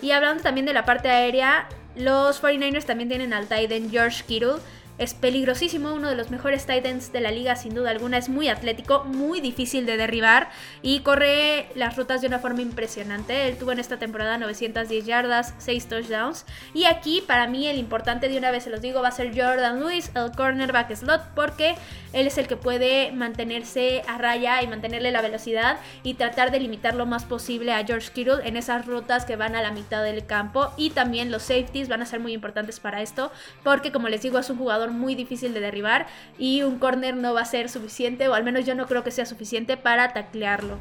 Y 0.02 0.10
hablando 0.10 0.42
también 0.42 0.66
de 0.66 0.72
la 0.72 0.84
parte 0.84 1.08
aérea, 1.08 1.68
los 1.96 2.42
49ers 2.42 2.84
también 2.84 3.08
tienen 3.08 3.32
al 3.32 3.46
tight 3.46 3.70
George 3.90 4.24
Kittle 4.26 4.56
es 4.96 5.12
peligrosísimo, 5.12 5.92
uno 5.92 6.08
de 6.08 6.16
los 6.16 6.30
mejores 6.30 6.66
Titans 6.66 7.12
de 7.12 7.20
la 7.20 7.32
liga 7.32 7.56
sin 7.56 7.74
duda 7.74 7.90
alguna. 7.90 8.18
Es 8.18 8.28
muy 8.28 8.48
atlético, 8.48 9.04
muy 9.04 9.40
difícil 9.40 9.86
de 9.86 9.96
derribar 9.96 10.50
y 10.82 11.00
corre 11.00 11.68
las 11.74 11.96
rutas 11.96 12.20
de 12.20 12.28
una 12.28 12.38
forma 12.38 12.62
impresionante. 12.62 13.48
Él 13.48 13.56
tuvo 13.56 13.72
en 13.72 13.80
esta 13.80 13.98
temporada 13.98 14.38
910 14.38 15.04
yardas, 15.04 15.54
6 15.58 15.88
touchdowns. 15.88 16.46
Y 16.74 16.84
aquí 16.84 17.24
para 17.26 17.48
mí 17.48 17.66
el 17.66 17.78
importante 17.78 18.28
de 18.28 18.38
una 18.38 18.52
vez 18.52 18.64
se 18.64 18.70
los 18.70 18.80
digo 18.80 19.02
va 19.02 19.08
a 19.08 19.12
ser 19.12 19.28
Jordan 19.28 19.80
Lewis, 19.80 20.12
el 20.14 20.30
cornerback 20.32 20.94
slot, 20.94 21.22
porque 21.34 21.74
él 22.12 22.28
es 22.28 22.38
el 22.38 22.46
que 22.46 22.56
puede 22.56 23.10
mantenerse 23.10 24.02
a 24.06 24.18
raya 24.18 24.62
y 24.62 24.68
mantenerle 24.68 25.10
la 25.10 25.22
velocidad 25.22 25.78
y 26.04 26.14
tratar 26.14 26.52
de 26.52 26.60
limitar 26.60 26.94
lo 26.94 27.06
más 27.06 27.24
posible 27.24 27.72
a 27.72 27.84
George 27.84 28.12
Kittle 28.12 28.46
en 28.46 28.56
esas 28.56 28.86
rutas 28.86 29.24
que 29.24 29.34
van 29.34 29.56
a 29.56 29.62
la 29.62 29.72
mitad 29.72 30.04
del 30.04 30.24
campo. 30.24 30.72
Y 30.76 30.90
también 30.90 31.32
los 31.32 31.42
safeties 31.42 31.88
van 31.88 32.02
a 32.02 32.06
ser 32.06 32.20
muy 32.20 32.32
importantes 32.32 32.78
para 32.78 33.02
esto, 33.02 33.32
porque 33.64 33.90
como 33.90 34.08
les 34.08 34.22
digo 34.22 34.38
es 34.38 34.48
un 34.50 34.58
jugador 34.58 34.83
muy 34.90 35.14
difícil 35.14 35.54
de 35.54 35.60
derribar 35.60 36.06
y 36.38 36.62
un 36.62 36.78
corner 36.78 37.16
no 37.16 37.34
va 37.34 37.42
a 37.42 37.46
ser 37.46 37.68
suficiente, 37.68 38.28
o 38.28 38.34
al 38.34 38.44
menos 38.44 38.64
yo 38.64 38.74
no 38.74 38.86
creo 38.86 39.04
que 39.04 39.10
sea 39.10 39.26
suficiente 39.26 39.76
para 39.76 40.12
taclearlo. 40.12 40.78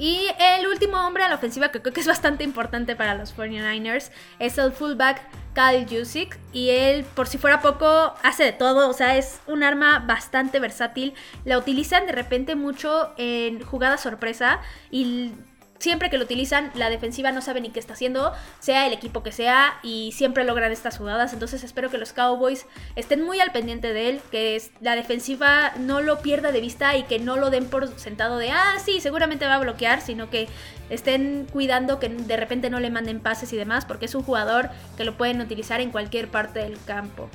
Y 0.00 0.28
el 0.38 0.66
último 0.66 1.06
hombre 1.06 1.24
a 1.24 1.28
la 1.28 1.34
ofensiva 1.34 1.70
que 1.70 1.82
creo 1.82 1.92
que 1.92 2.00
es 2.00 2.06
bastante 2.06 2.42
importante 2.42 2.96
para 2.96 3.14
los 3.14 3.36
49ers 3.36 4.10
es 4.38 4.56
el 4.56 4.72
fullback 4.72 5.20
Kyle 5.54 5.86
Jusic. 5.86 6.38
Y 6.54 6.70
él, 6.70 7.04
por 7.04 7.26
si 7.26 7.36
fuera 7.36 7.60
poco, 7.60 8.14
hace 8.22 8.44
de 8.44 8.52
todo. 8.52 8.88
O 8.88 8.94
sea, 8.94 9.18
es 9.18 9.40
un 9.46 9.62
arma 9.62 9.98
bastante 9.98 10.58
versátil. 10.58 11.12
La 11.44 11.58
utilizan 11.58 12.06
de 12.06 12.12
repente 12.12 12.54
mucho 12.54 13.12
en 13.18 13.62
jugada 13.62 13.98
sorpresa. 13.98 14.60
Y 14.90 15.32
siempre 15.80 16.10
que 16.10 16.18
lo 16.18 16.24
utilizan, 16.24 16.70
la 16.74 16.90
defensiva 16.90 17.32
no 17.32 17.40
sabe 17.40 17.60
ni 17.60 17.70
qué 17.70 17.80
está 17.80 17.94
haciendo, 17.94 18.32
sea 18.60 18.86
el 18.86 18.92
equipo 18.92 19.22
que 19.22 19.32
sea, 19.32 19.78
y 19.82 20.12
siempre 20.12 20.44
logran 20.44 20.70
estas 20.70 20.98
jugadas. 20.98 21.32
Entonces 21.32 21.64
espero 21.64 21.90
que 21.90 21.98
los 21.98 22.12
Cowboys 22.12 22.66
estén 22.94 23.24
muy 23.24 23.40
al 23.40 23.50
pendiente 23.50 23.92
de 23.92 24.10
él, 24.10 24.20
que 24.30 24.62
la 24.80 24.94
defensiva 24.94 25.72
no 25.78 26.02
lo 26.02 26.20
pierda 26.20 26.52
de 26.52 26.60
vista 26.60 26.96
y 26.96 27.04
que 27.04 27.18
no 27.18 27.36
lo 27.36 27.50
den 27.50 27.64
por 27.64 27.88
sentado 27.98 28.36
de, 28.36 28.50
ah, 28.50 28.76
sí, 28.84 29.00
seguramente 29.00 29.46
va 29.46 29.56
a 29.56 29.58
bloquear, 29.58 30.02
sino 30.02 30.30
que 30.30 30.48
estén 30.90 31.46
cuidando 31.50 31.98
que 31.98 32.08
de 32.08 32.36
repente 32.36 32.68
no 32.68 32.78
le 32.78 32.90
manden 32.90 33.20
pases 33.20 33.52
y 33.52 33.56
demás, 33.56 33.86
porque 33.86 34.04
es 34.04 34.14
un 34.14 34.22
jugador 34.22 34.70
que 34.96 35.04
lo 35.04 35.16
pueden 35.16 35.40
utilizar 35.40 35.80
en 35.80 35.90
cualquier 35.90 36.28
parte 36.28 36.60
del 36.60 36.78
campo. 36.84 37.30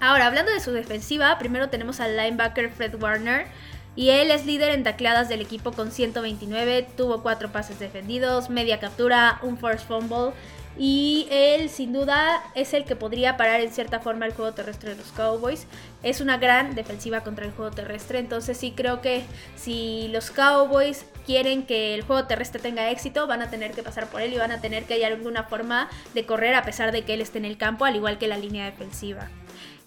Ahora, 0.00 0.26
hablando 0.26 0.50
de 0.50 0.58
su 0.58 0.72
defensiva, 0.72 1.38
primero 1.38 1.68
tenemos 1.68 2.00
al 2.00 2.16
linebacker 2.16 2.70
Fred 2.70 3.00
Warner. 3.00 3.46
Y 3.94 4.08
él 4.10 4.30
es 4.30 4.46
líder 4.46 4.70
en 4.70 4.84
tacleadas 4.84 5.28
del 5.28 5.42
equipo 5.42 5.72
con 5.72 5.90
129, 5.90 6.88
tuvo 6.96 7.22
4 7.22 7.52
pases 7.52 7.78
defendidos, 7.78 8.48
media 8.48 8.80
captura, 8.80 9.38
un 9.42 9.58
force 9.58 9.84
fumble. 9.84 10.32
Y 10.78 11.28
él 11.30 11.68
sin 11.68 11.92
duda 11.92 12.42
es 12.54 12.72
el 12.72 12.86
que 12.86 12.96
podría 12.96 13.36
parar 13.36 13.60
en 13.60 13.70
cierta 13.70 14.00
forma 14.00 14.24
el 14.24 14.32
juego 14.32 14.52
terrestre 14.52 14.90
de 14.90 14.96
los 14.96 15.12
Cowboys. 15.12 15.66
Es 16.02 16.22
una 16.22 16.38
gran 16.38 16.74
defensiva 16.74 17.20
contra 17.20 17.44
el 17.44 17.52
juego 17.52 17.70
terrestre. 17.70 18.18
Entonces 18.18 18.56
sí 18.56 18.72
creo 18.74 19.02
que 19.02 19.22
si 19.54 20.08
los 20.08 20.30
Cowboys 20.30 21.04
quieren 21.26 21.66
que 21.66 21.94
el 21.94 22.02
juego 22.02 22.26
terrestre 22.26 22.58
tenga 22.58 22.90
éxito, 22.90 23.26
van 23.26 23.42
a 23.42 23.50
tener 23.50 23.72
que 23.72 23.82
pasar 23.82 24.06
por 24.08 24.22
él 24.22 24.32
y 24.32 24.38
van 24.38 24.50
a 24.50 24.62
tener 24.62 24.84
que 24.84 24.94
hallar 24.94 25.12
alguna 25.12 25.44
forma 25.44 25.90
de 26.14 26.24
correr 26.24 26.54
a 26.54 26.62
pesar 26.62 26.90
de 26.90 27.02
que 27.04 27.12
él 27.12 27.20
esté 27.20 27.36
en 27.36 27.44
el 27.44 27.58
campo, 27.58 27.84
al 27.84 27.96
igual 27.96 28.16
que 28.16 28.26
la 28.26 28.38
línea 28.38 28.64
defensiva. 28.64 29.28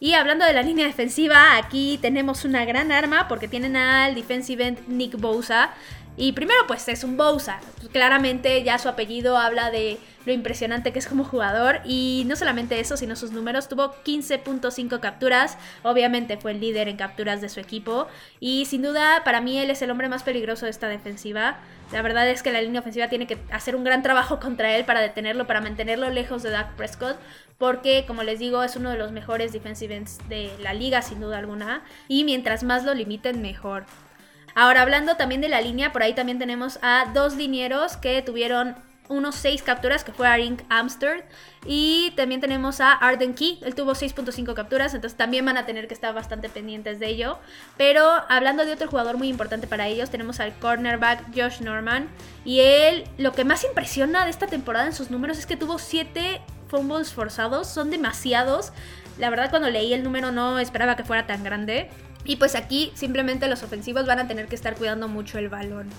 Y 0.05 0.13
hablando 0.13 0.45
de 0.45 0.53
la 0.53 0.62
línea 0.62 0.85
defensiva, 0.85 1.57
aquí 1.57 1.97
tenemos 2.00 2.45
una 2.45 2.63
gran 2.63 2.91
arma 2.91 3.27
porque 3.27 3.47
tienen 3.47 3.75
al 3.75 4.13
defensive 4.13 4.67
end 4.67 4.88
Nick 4.88 5.19
Bosa. 5.19 5.71
Y 6.17 6.31
primero 6.31 6.60
pues 6.67 6.88
es 6.88 7.03
un 7.03 7.17
Bosa. 7.17 7.60
Claramente 7.91 8.63
ya 8.63 8.77
su 8.77 8.88
apellido 8.88 9.38
habla 9.38 9.69
de 9.69 9.98
lo 10.25 10.31
impresionante 10.31 10.93
que 10.93 11.00
es 11.00 11.07
como 11.07 11.24
jugador. 11.24 11.81
Y 11.84 12.24
no 12.25 12.36
solamente 12.36 12.79
eso, 12.79 12.95
sino 12.95 13.15
sus 13.15 13.31
números. 13.31 13.67
Tuvo 13.67 13.93
15.5 14.03 15.00
capturas. 15.00 15.57
Obviamente 15.84 16.38
fue 16.38 16.51
el 16.51 16.62
líder 16.62 16.88
en 16.88 16.98
capturas 16.98 17.41
de 17.41 17.50
su 17.50 17.60
equipo. 17.60 18.07
Y 18.39 18.65
sin 18.65 18.81
duda 18.81 19.24
para 19.25 19.41
mí 19.41 19.57
él 19.60 19.69
es 19.69 19.81
el 19.81 19.91
hombre 19.91 20.07
más 20.07 20.24
peligroso 20.24 20.65
de 20.65 20.72
esta 20.72 20.88
defensiva. 20.88 21.60
La 21.91 22.01
verdad 22.01 22.27
es 22.29 22.41
que 22.41 22.51
la 22.51 22.62
línea 22.62 22.81
ofensiva 22.81 23.10
tiene 23.10 23.27
que 23.27 23.38
hacer 23.51 23.75
un 23.75 23.84
gran 23.84 24.01
trabajo 24.01 24.39
contra 24.39 24.75
él 24.75 24.86
para 24.86 25.01
detenerlo, 25.01 25.45
para 25.45 25.62
mantenerlo 25.62 26.10
lejos 26.10 26.43
de 26.43 26.50
Dak 26.50 26.75
Prescott 26.75 27.17
porque 27.57 28.03
como 28.05 28.24
les 28.24 28.39
digo 28.39 28.63
es 28.63 28.75
uno 28.75 28.89
de 28.89 28.98
los 28.98 29.13
mejores 29.13 29.53
defensive 29.53 30.03
de 30.27 30.51
la 30.60 30.74
liga 30.74 31.01
sin 31.01 31.22
duda 31.22 31.38
alguna 31.38 31.84
y 32.07 32.25
mientras 32.25 32.63
más 32.63 32.84
lo 32.84 32.93
limiten 32.93 33.41
mejor. 33.41 33.86
Ahora 34.55 34.81
hablando 34.81 35.17
también 35.17 35.41
de 35.41 35.50
la 35.50 35.62
línea, 35.62 35.91
por 35.91 36.01
ahí 36.01 36.13
también 36.13 36.39
tenemos 36.39 36.79
a 36.81 37.12
dos 37.13 37.35
linieros 37.35 37.97
que 37.97 38.21
tuvieron 38.21 38.75
unos 39.07 39.35
6 39.35 39.62
capturas, 39.63 40.03
que 40.03 40.12
fue 40.12 40.27
Arink 40.27 40.63
Amsterd. 40.69 41.24
Y 41.65 42.13
también 42.15 42.41
tenemos 42.41 42.79
a 42.79 42.91
Arden 42.91 43.33
Key, 43.33 43.59
él 43.63 43.75
tuvo 43.75 43.91
6.5 43.93 44.53
capturas, 44.53 44.93
entonces 44.93 45.17
también 45.17 45.45
van 45.45 45.57
a 45.57 45.65
tener 45.65 45.88
que 45.88 45.93
estar 45.93 46.13
bastante 46.13 46.50
pendientes 46.50 47.00
de 47.00 47.07
ello. 47.07 47.38
Pero 47.77 48.03
hablando 48.29 48.65
de 48.65 48.74
otro 48.74 48.88
jugador 48.88 49.17
muy 49.17 49.27
importante 49.27 49.67
para 49.67 49.88
ellos, 49.88 50.09
tenemos 50.09 50.39
al 50.39 50.53
cornerback 50.59 51.35
Josh 51.35 51.62
Norman. 51.62 52.07
Y 52.43 52.59
él, 52.62 53.05
lo 53.17 53.31
que 53.33 53.43
más 53.43 53.63
impresiona 53.63 54.25
de 54.25 54.31
esta 54.31 54.47
temporada 54.47 54.85
en 54.85 54.93
sus 54.93 55.12
números 55.12 55.38
es 55.38 55.45
que 55.45 55.57
tuvo 55.57 55.79
7 55.79 56.41
fumbles 56.67 57.13
forzados, 57.13 57.67
son 57.67 57.89
demasiados. 57.89 58.71
La 59.17 59.29
verdad 59.29 59.50
cuando 59.50 59.69
leí 59.69 59.93
el 59.93 60.03
número 60.03 60.31
no 60.31 60.59
esperaba 60.59 60.95
que 60.95 61.03
fuera 61.03 61.25
tan 61.25 61.43
grande. 61.43 61.89
Y 62.25 62.38
pues 62.38 62.55
aquí 62.55 62.91
simplemente 62.96 63.48
los 63.48 63.63
ofensivos 63.63 64.05
van 64.05 64.20
a 64.20 64.27
tener 64.27 64.48
que 64.48 64.55
estar 64.55 64.75
cuidando 64.75 65.08
mucho 65.08 65.38
el 65.38 65.50
balón. 65.50 65.89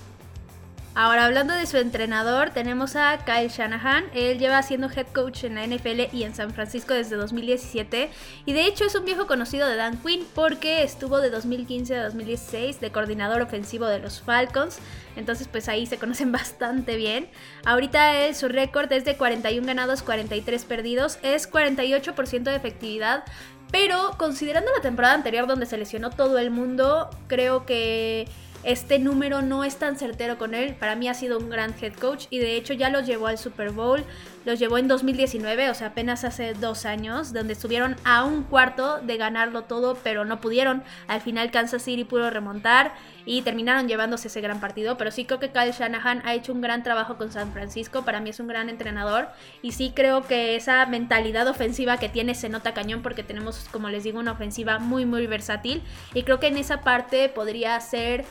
Ahora, 0.99 1.27
hablando 1.27 1.53
de 1.53 1.67
su 1.67 1.77
entrenador, 1.77 2.53
tenemos 2.53 2.97
a 2.97 3.19
Kyle 3.27 3.51
Shanahan. 3.51 4.07
Él 4.15 4.39
lleva 4.39 4.63
siendo 4.63 4.89
head 4.89 5.07
coach 5.09 5.45
en 5.45 5.57
la 5.57 5.67
NFL 5.67 6.17
y 6.17 6.23
en 6.23 6.35
San 6.35 6.55
Francisco 6.55 6.95
desde 6.95 7.17
2017. 7.17 8.09
Y 8.47 8.53
de 8.55 8.65
hecho 8.65 8.87
es 8.87 8.95
un 8.95 9.05
viejo 9.05 9.27
conocido 9.27 9.69
de 9.69 9.77
Dan 9.77 9.99
Quinn 9.99 10.25
porque 10.35 10.83
estuvo 10.83 11.21
de 11.21 11.29
2015 11.29 11.97
a 11.97 12.05
2016 12.05 12.81
de 12.81 12.93
coordinador 12.93 13.43
ofensivo 13.43 13.85
de 13.85 13.99
los 13.99 14.23
Falcons. 14.23 14.79
Entonces, 15.17 15.49
pues 15.49 15.69
ahí 15.69 15.85
se 15.85 15.99
conocen 15.99 16.33
bastante 16.33 16.97
bien. 16.97 17.29
Ahorita 17.67 18.33
su 18.33 18.49
récord 18.49 18.91
es 18.91 19.05
de 19.05 19.19
41 19.19 19.67
ganados, 19.67 20.03
43 20.03 20.65
perdidos. 20.65 21.19
Es 21.23 21.53
48% 21.53 22.43
de 22.45 22.57
efectividad. 22.57 23.25
Pero 23.71 24.13
considerando 24.17 24.71
la 24.75 24.81
temporada 24.81 25.15
anterior 25.15 25.47
donde 25.47 25.67
se 25.67 25.77
lesionó 25.77 26.11
todo 26.11 26.39
el 26.39 26.51
mundo, 26.51 27.11
creo 27.27 27.67
que 27.67 28.29
este 28.63 28.99
número 28.99 29.43
no 29.43 29.65
es 29.65 29.77
tan 29.77 29.97
certero 29.97 30.39
con 30.39 30.55
él. 30.55 30.75
Para 30.75 30.97
mí 30.97 31.09
ha 31.09 31.15
sido 31.15 31.39
un 31.39 31.51
gran 31.51 31.75
head 31.81 31.95
coach 31.95 32.27
y 32.31 32.39
de 32.39 32.57
hecho 32.57 32.75
ya 32.75 32.91
los 32.91 33.07
llevó 33.07 33.29
al 33.29 33.39
Super 33.39 33.71
Bowl. 33.71 34.05
Los 34.47 34.61
llevó 34.61 34.79
en 34.79 34.87
2019, 34.87 35.71
o 35.71 35.75
sea, 35.75 35.89
apenas 35.89 36.23
hace 36.23 36.55
dos 36.55 36.87
años, 36.87 37.33
donde 37.33 37.55
estuvieron 37.55 37.97
a 38.05 38.23
un 38.23 38.45
cuarto 38.45 39.01
de 39.01 39.17
ganarlo 39.17 39.65
todo, 39.65 39.99
pero 40.05 40.25
no 40.25 40.41
pudieron. 40.41 40.85
Al 41.09 41.21
final 41.21 41.51
Kansas 41.51 41.83
City 41.83 42.05
pudo 42.05 42.31
remontar 42.31 42.95
y 43.25 43.43
terminaron 43.43 43.89
llevándose 43.89 44.29
ese 44.29 44.41
gran 44.41 44.61
partido. 44.61 44.97
Pero 44.97 45.11
sí 45.11 45.25
creo 45.25 45.41
que 45.41 45.51
Kyle 45.51 45.73
Shanahan 45.73 46.23
ha 46.25 46.35
hecho 46.35 46.53
un 46.53 46.61
gran 46.61 46.85
trabajo 46.85 47.17
con 47.17 47.33
San 47.33 47.53
Francisco. 47.53 48.05
Para 48.05 48.21
mí 48.21 48.31
es 48.31 48.39
un 48.39 48.47
gran 48.47 48.69
entrenador. 48.69 49.31
Y 49.63 49.73
sí 49.73 49.93
creo 49.93 50.25
que 50.29 50.55
esa 50.55 50.87
mentalidad 50.87 51.49
ofensiva 51.49 51.97
que 51.97 52.09
tiene 52.09 52.37
se 52.37 52.49
nota 52.49 52.73
cañón 52.73 53.03
porque 53.03 53.25
tenemos, 53.25 53.69
como 53.73 53.89
les 53.89 54.05
digo, 54.05 54.21
una 54.21 54.31
ofensiva 54.31 54.79
muy, 54.79 55.07
muy 55.07 55.27
versátil. 55.27 55.83
Y 56.15 56.23
creo 56.23 56.39
que 56.39 56.47
en 56.47 56.57
esa 56.57 56.83
parte 56.83 57.29
podría 57.29 57.81
ser 57.81 58.25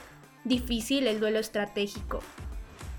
difícil 0.46 1.08
el 1.08 1.20
duelo 1.20 1.40
estratégico. 1.40 2.22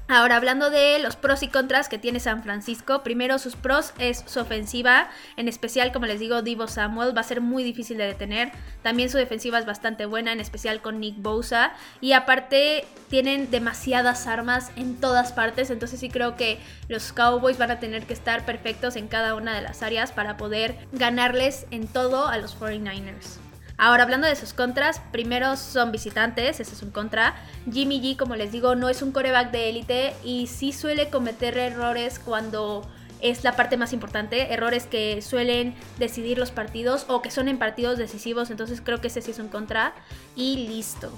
Ahora, 0.08 0.36
hablando 0.36 0.70
de 0.70 1.00
los 1.00 1.16
pros 1.16 1.42
y 1.42 1.48
contras 1.48 1.88
que 1.88 1.98
tiene 1.98 2.20
San 2.20 2.44
Francisco, 2.44 3.02
primero 3.02 3.40
sus 3.40 3.56
pros 3.56 3.92
es 3.98 4.22
su 4.26 4.38
ofensiva, 4.38 5.10
en 5.36 5.48
especial, 5.48 5.90
como 5.90 6.06
les 6.06 6.20
digo, 6.20 6.42
Divo 6.42 6.68
Samuel 6.68 7.16
va 7.16 7.22
a 7.22 7.24
ser 7.24 7.40
muy 7.40 7.64
difícil 7.64 7.98
de 7.98 8.06
detener. 8.06 8.52
También 8.82 9.10
su 9.10 9.18
defensiva 9.18 9.58
es 9.58 9.66
bastante 9.66 10.06
buena, 10.06 10.32
en 10.32 10.38
especial 10.38 10.80
con 10.80 11.00
Nick 11.00 11.16
Bosa. 11.16 11.72
Y 12.00 12.12
aparte, 12.12 12.84
tienen 13.08 13.50
demasiadas 13.50 14.28
armas 14.28 14.70
en 14.76 14.94
todas 15.00 15.32
partes, 15.32 15.70
entonces 15.70 15.98
sí 15.98 16.08
creo 16.08 16.36
que 16.36 16.60
los 16.88 17.12
Cowboys 17.12 17.58
van 17.58 17.72
a 17.72 17.80
tener 17.80 18.06
que 18.06 18.12
estar 18.12 18.46
perfectos 18.46 18.94
en 18.94 19.08
cada 19.08 19.34
una 19.34 19.56
de 19.56 19.62
las 19.62 19.82
áreas 19.82 20.12
para 20.12 20.36
poder 20.36 20.76
ganarles 20.92 21.66
en 21.72 21.88
todo 21.88 22.28
a 22.28 22.38
los 22.38 22.56
49ers. 22.56 23.45
Ahora, 23.78 24.04
hablando 24.04 24.26
de 24.26 24.36
sus 24.36 24.54
contras, 24.54 25.02
primero 25.12 25.56
son 25.56 25.92
visitantes, 25.92 26.60
ese 26.60 26.74
es 26.74 26.82
un 26.82 26.90
contra. 26.90 27.34
Jimmy 27.70 28.00
G, 28.00 28.16
como 28.16 28.34
les 28.34 28.50
digo, 28.50 28.74
no 28.74 28.88
es 28.88 29.02
un 29.02 29.12
coreback 29.12 29.50
de 29.50 29.68
élite 29.68 30.14
y 30.24 30.46
sí 30.46 30.72
suele 30.72 31.10
cometer 31.10 31.58
errores 31.58 32.18
cuando 32.18 32.88
es 33.20 33.44
la 33.44 33.56
parte 33.56 33.76
más 33.76 33.92
importante, 33.92 34.52
errores 34.52 34.86
que 34.86 35.20
suelen 35.20 35.74
decidir 35.98 36.38
los 36.38 36.50
partidos 36.50 37.04
o 37.08 37.22
que 37.22 37.30
son 37.30 37.48
en 37.48 37.58
partidos 37.58 37.98
decisivos, 37.98 38.50
entonces 38.50 38.80
creo 38.82 39.00
que 39.00 39.08
ese 39.08 39.22
sí 39.22 39.30
es 39.30 39.38
un 39.38 39.48
contra 39.48 39.94
y 40.34 40.68
listo. 40.68 41.10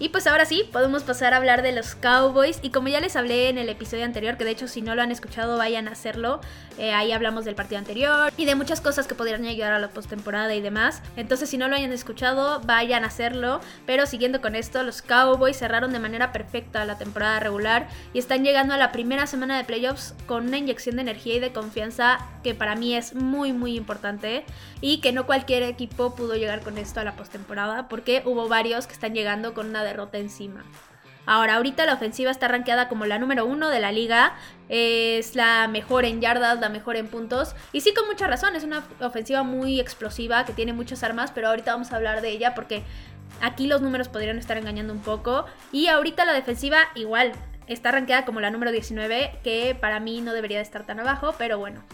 Y 0.00 0.10
pues 0.10 0.28
ahora 0.28 0.44
sí, 0.44 0.62
podemos 0.72 1.02
pasar 1.02 1.34
a 1.34 1.38
hablar 1.38 1.62
de 1.62 1.72
los 1.72 1.96
Cowboys. 1.96 2.60
Y 2.62 2.70
como 2.70 2.86
ya 2.86 3.00
les 3.00 3.16
hablé 3.16 3.48
en 3.48 3.58
el 3.58 3.68
episodio 3.68 4.04
anterior, 4.04 4.36
que 4.36 4.44
de 4.44 4.52
hecho 4.52 4.68
si 4.68 4.80
no 4.80 4.94
lo 4.94 5.02
han 5.02 5.10
escuchado 5.10 5.58
vayan 5.58 5.88
a 5.88 5.92
hacerlo, 5.92 6.40
eh, 6.78 6.92
ahí 6.92 7.10
hablamos 7.10 7.44
del 7.44 7.56
partido 7.56 7.80
anterior 7.80 8.32
y 8.36 8.44
de 8.44 8.54
muchas 8.54 8.80
cosas 8.80 9.08
que 9.08 9.16
podrían 9.16 9.44
ayudar 9.44 9.72
a 9.72 9.80
la 9.80 9.88
postemporada 9.88 10.54
y 10.54 10.60
demás. 10.60 11.02
Entonces 11.16 11.50
si 11.50 11.58
no 11.58 11.66
lo 11.66 11.74
hayan 11.74 11.92
escuchado, 11.92 12.60
vayan 12.60 13.02
a 13.02 13.08
hacerlo. 13.08 13.60
Pero 13.86 14.06
siguiendo 14.06 14.40
con 14.40 14.54
esto, 14.54 14.84
los 14.84 15.02
Cowboys 15.02 15.58
cerraron 15.58 15.92
de 15.92 15.98
manera 15.98 16.30
perfecta 16.30 16.84
la 16.84 16.96
temporada 16.96 17.40
regular 17.40 17.88
y 18.14 18.20
están 18.20 18.44
llegando 18.44 18.74
a 18.74 18.76
la 18.76 18.92
primera 18.92 19.26
semana 19.26 19.56
de 19.56 19.64
playoffs 19.64 20.14
con 20.26 20.46
una 20.46 20.58
inyección 20.58 20.94
de 20.96 21.02
energía 21.02 21.34
y 21.34 21.40
de 21.40 21.52
confianza 21.52 22.18
que 22.44 22.54
para 22.54 22.76
mí 22.76 22.94
es 22.94 23.14
muy 23.14 23.52
muy 23.52 23.76
importante 23.76 24.44
y 24.80 25.00
que 25.00 25.12
no 25.12 25.26
cualquier 25.26 25.64
equipo 25.64 26.14
pudo 26.14 26.34
llegar 26.34 26.60
con 26.60 26.78
esto 26.78 27.00
a 27.00 27.04
la 27.04 27.16
postemporada 27.16 27.88
porque 27.88 28.22
hubo 28.24 28.48
varios 28.48 28.86
que 28.86 28.92
están 28.92 29.14
llegando 29.14 29.54
con 29.54 29.68
una 29.68 29.82
derrota 29.88 30.18
encima. 30.18 30.64
Ahora, 31.28 31.56
ahorita 31.56 31.84
la 31.84 31.92
ofensiva 31.92 32.30
está 32.30 32.48
rankeada 32.48 32.88
como 32.88 33.04
la 33.04 33.18
número 33.18 33.44
uno 33.44 33.68
de 33.68 33.80
la 33.80 33.92
liga. 33.92 34.32
Es 34.70 35.36
la 35.36 35.68
mejor 35.68 36.06
en 36.06 36.22
yardas, 36.22 36.58
la 36.58 36.70
mejor 36.70 36.96
en 36.96 37.06
puntos. 37.06 37.54
Y 37.70 37.82
sí, 37.82 37.92
con 37.92 38.06
mucha 38.06 38.26
razón. 38.26 38.56
Es 38.56 38.64
una 38.64 38.82
ofensiva 39.00 39.42
muy 39.42 39.78
explosiva 39.78 40.46
que 40.46 40.54
tiene 40.54 40.72
muchas 40.72 41.02
armas. 41.02 41.30
Pero 41.30 41.48
ahorita 41.48 41.72
vamos 41.72 41.92
a 41.92 41.96
hablar 41.96 42.22
de 42.22 42.30
ella 42.30 42.54
porque 42.54 42.82
aquí 43.42 43.66
los 43.66 43.82
números 43.82 44.08
podrían 44.08 44.38
estar 44.38 44.56
engañando 44.56 44.94
un 44.94 45.00
poco. 45.00 45.44
Y 45.70 45.88
ahorita 45.88 46.24
la 46.24 46.32
defensiva, 46.32 46.78
igual. 46.94 47.32
Está 47.66 47.92
rankeada 47.92 48.24
como 48.24 48.40
la 48.40 48.48
número 48.48 48.72
19, 48.72 49.40
que 49.44 49.76
para 49.78 50.00
mí 50.00 50.22
no 50.22 50.32
debería 50.32 50.56
de 50.56 50.62
estar 50.62 50.86
tan 50.86 50.98
abajo, 50.98 51.34
pero 51.36 51.58
bueno. 51.58 51.84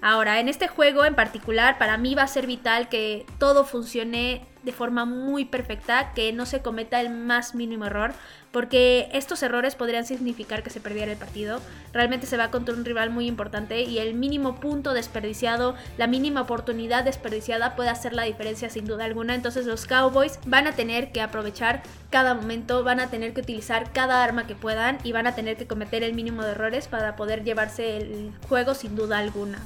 Ahora, 0.00 0.38
en 0.38 0.48
este 0.48 0.68
juego 0.68 1.04
en 1.04 1.16
particular, 1.16 1.78
para 1.78 1.98
mí 1.98 2.14
va 2.14 2.22
a 2.22 2.28
ser 2.28 2.46
vital 2.46 2.88
que 2.88 3.26
todo 3.38 3.64
funcione 3.64 4.46
de 4.64 4.72
forma 4.72 5.04
muy 5.04 5.44
perfecta, 5.44 6.12
que 6.14 6.32
no 6.32 6.46
se 6.46 6.62
cometa 6.62 7.00
el 7.00 7.10
más 7.10 7.54
mínimo 7.54 7.86
error, 7.86 8.14
porque 8.50 9.08
estos 9.12 9.42
errores 9.42 9.74
podrían 9.74 10.06
significar 10.06 10.62
que 10.62 10.70
se 10.70 10.80
perdiera 10.80 11.12
el 11.12 11.18
partido. 11.18 11.60
Realmente 11.92 12.26
se 12.26 12.36
va 12.36 12.50
contra 12.50 12.74
un 12.74 12.84
rival 12.84 13.10
muy 13.10 13.26
importante 13.26 13.82
y 13.82 13.98
el 13.98 14.14
mínimo 14.14 14.60
punto 14.60 14.94
desperdiciado, 14.94 15.74
la 15.98 16.06
mínima 16.06 16.42
oportunidad 16.42 17.04
desperdiciada 17.04 17.74
puede 17.74 17.90
hacer 17.90 18.12
la 18.12 18.22
diferencia 18.22 18.70
sin 18.70 18.84
duda 18.84 19.04
alguna. 19.04 19.34
Entonces 19.34 19.66
los 19.66 19.86
Cowboys 19.86 20.38
van 20.46 20.66
a 20.66 20.72
tener 20.72 21.10
que 21.10 21.20
aprovechar 21.20 21.82
cada 22.10 22.34
momento, 22.34 22.84
van 22.84 23.00
a 23.00 23.10
tener 23.10 23.34
que 23.34 23.40
utilizar 23.40 23.92
cada 23.92 24.22
arma 24.22 24.46
que 24.46 24.54
puedan 24.54 24.98
y 25.02 25.12
van 25.12 25.26
a 25.26 25.34
tener 25.34 25.56
que 25.56 25.66
cometer 25.66 26.04
el 26.04 26.14
mínimo 26.14 26.44
de 26.44 26.52
errores 26.52 26.86
para 26.86 27.16
poder 27.16 27.42
llevarse 27.42 27.96
el 27.96 28.30
juego 28.48 28.74
sin 28.74 28.94
duda 28.94 29.18
alguna. 29.18 29.58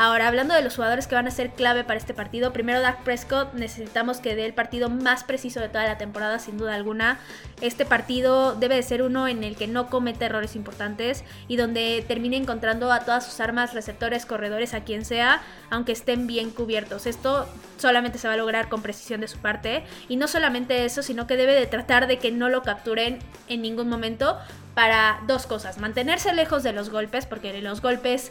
Ahora, 0.00 0.28
hablando 0.28 0.54
de 0.54 0.62
los 0.62 0.76
jugadores 0.76 1.08
que 1.08 1.16
van 1.16 1.26
a 1.26 1.32
ser 1.32 1.50
clave 1.50 1.82
para 1.82 1.98
este 1.98 2.14
partido, 2.14 2.52
primero 2.52 2.80
Dak 2.80 3.02
Prescott, 3.02 3.54
necesitamos 3.54 4.18
que 4.18 4.36
dé 4.36 4.46
el 4.46 4.54
partido 4.54 4.88
más 4.88 5.24
preciso 5.24 5.58
de 5.58 5.68
toda 5.68 5.86
la 5.86 5.98
temporada, 5.98 6.38
sin 6.38 6.56
duda 6.56 6.76
alguna. 6.76 7.18
Este 7.62 7.84
partido 7.84 8.54
debe 8.54 8.76
de 8.76 8.84
ser 8.84 9.02
uno 9.02 9.26
en 9.26 9.42
el 9.42 9.56
que 9.56 9.66
no 9.66 9.90
cometa 9.90 10.26
errores 10.26 10.54
importantes 10.54 11.24
y 11.48 11.56
donde 11.56 12.04
termine 12.06 12.36
encontrando 12.36 12.92
a 12.92 13.00
todas 13.00 13.26
sus 13.26 13.40
armas, 13.40 13.74
receptores, 13.74 14.24
corredores, 14.24 14.72
a 14.72 14.84
quien 14.84 15.04
sea, 15.04 15.42
aunque 15.68 15.90
estén 15.90 16.28
bien 16.28 16.50
cubiertos. 16.50 17.08
Esto 17.08 17.48
solamente 17.76 18.18
se 18.18 18.28
va 18.28 18.34
a 18.34 18.36
lograr 18.36 18.68
con 18.68 18.82
precisión 18.82 19.20
de 19.20 19.26
su 19.26 19.38
parte. 19.38 19.82
Y 20.08 20.14
no 20.14 20.28
solamente 20.28 20.84
eso, 20.84 21.02
sino 21.02 21.26
que 21.26 21.36
debe 21.36 21.54
de 21.54 21.66
tratar 21.66 22.06
de 22.06 22.20
que 22.20 22.30
no 22.30 22.48
lo 22.48 22.62
capturen 22.62 23.18
en 23.48 23.62
ningún 23.62 23.88
momento 23.88 24.38
para 24.74 25.20
dos 25.26 25.48
cosas. 25.48 25.78
Mantenerse 25.78 26.32
lejos 26.32 26.62
de 26.62 26.72
los 26.72 26.88
golpes, 26.88 27.26
porque 27.26 27.60
los 27.60 27.82
golpes 27.82 28.30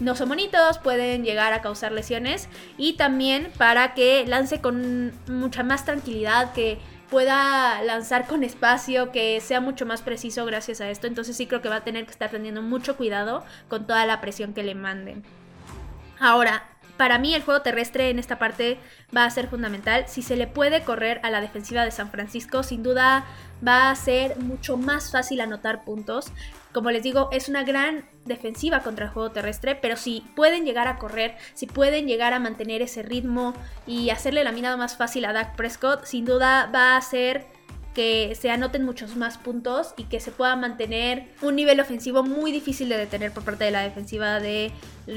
no 0.00 0.14
son 0.14 0.28
bonitos, 0.28 0.78
pueden 0.78 1.24
llegar 1.24 1.52
a 1.52 1.62
causar 1.62 1.92
lesiones 1.92 2.48
y 2.76 2.94
también 2.94 3.50
para 3.58 3.94
que 3.94 4.24
lance 4.26 4.60
con 4.60 5.12
mucha 5.26 5.62
más 5.62 5.84
tranquilidad, 5.84 6.52
que 6.52 6.78
pueda 7.10 7.82
lanzar 7.82 8.26
con 8.26 8.44
espacio, 8.44 9.10
que 9.12 9.40
sea 9.40 9.60
mucho 9.60 9.86
más 9.86 10.02
preciso 10.02 10.44
gracias 10.44 10.80
a 10.80 10.90
esto. 10.90 11.06
Entonces 11.06 11.36
sí 11.36 11.46
creo 11.46 11.62
que 11.62 11.68
va 11.68 11.76
a 11.76 11.84
tener 11.84 12.04
que 12.04 12.12
estar 12.12 12.30
teniendo 12.30 12.62
mucho 12.62 12.96
cuidado 12.96 13.44
con 13.68 13.86
toda 13.86 14.06
la 14.06 14.20
presión 14.20 14.54
que 14.54 14.62
le 14.62 14.74
manden. 14.74 15.24
Ahora, 16.20 16.64
para 16.96 17.18
mí 17.18 17.34
el 17.34 17.42
juego 17.42 17.62
terrestre 17.62 18.10
en 18.10 18.18
esta 18.18 18.38
parte 18.38 18.78
va 19.16 19.24
a 19.24 19.30
ser 19.30 19.48
fundamental. 19.48 20.04
Si 20.08 20.20
se 20.20 20.36
le 20.36 20.48
puede 20.48 20.82
correr 20.82 21.20
a 21.22 21.30
la 21.30 21.40
defensiva 21.40 21.84
de 21.84 21.92
San 21.92 22.10
Francisco, 22.10 22.62
sin 22.62 22.82
duda 22.82 23.24
va 23.66 23.90
a 23.90 23.94
ser 23.94 24.36
mucho 24.38 24.76
más 24.76 25.12
fácil 25.12 25.40
anotar 25.40 25.84
puntos. 25.84 26.32
Como 26.72 26.90
les 26.90 27.02
digo, 27.02 27.28
es 27.32 27.48
una 27.48 27.64
gran 27.64 28.08
defensiva 28.24 28.80
contra 28.80 29.06
el 29.06 29.10
juego 29.10 29.30
terrestre, 29.30 29.74
pero 29.74 29.96
si 29.96 30.24
pueden 30.36 30.64
llegar 30.64 30.86
a 30.86 30.98
correr, 30.98 31.36
si 31.54 31.66
pueden 31.66 32.06
llegar 32.06 32.32
a 32.34 32.38
mantener 32.38 32.82
ese 32.82 33.02
ritmo 33.02 33.54
y 33.86 34.10
hacerle 34.10 34.44
la 34.44 34.52
mirada 34.52 34.76
más 34.76 34.96
fácil 34.96 35.24
a 35.24 35.32
Dak 35.32 35.56
Prescott, 35.56 36.04
sin 36.04 36.24
duda 36.24 36.70
va 36.72 36.96
a 36.96 37.00
ser 37.00 37.46
que 37.98 38.36
se 38.40 38.48
anoten 38.48 38.84
muchos 38.84 39.16
más 39.16 39.38
puntos 39.38 39.92
y 39.96 40.04
que 40.04 40.20
se 40.20 40.30
pueda 40.30 40.54
mantener 40.54 41.34
un 41.42 41.56
nivel 41.56 41.80
ofensivo 41.80 42.22
muy 42.22 42.52
difícil 42.52 42.88
de 42.88 42.96
detener 42.96 43.32
por 43.32 43.42
parte 43.42 43.64
de 43.64 43.72
la 43.72 43.80
defensiva 43.80 44.38
de 44.38 44.70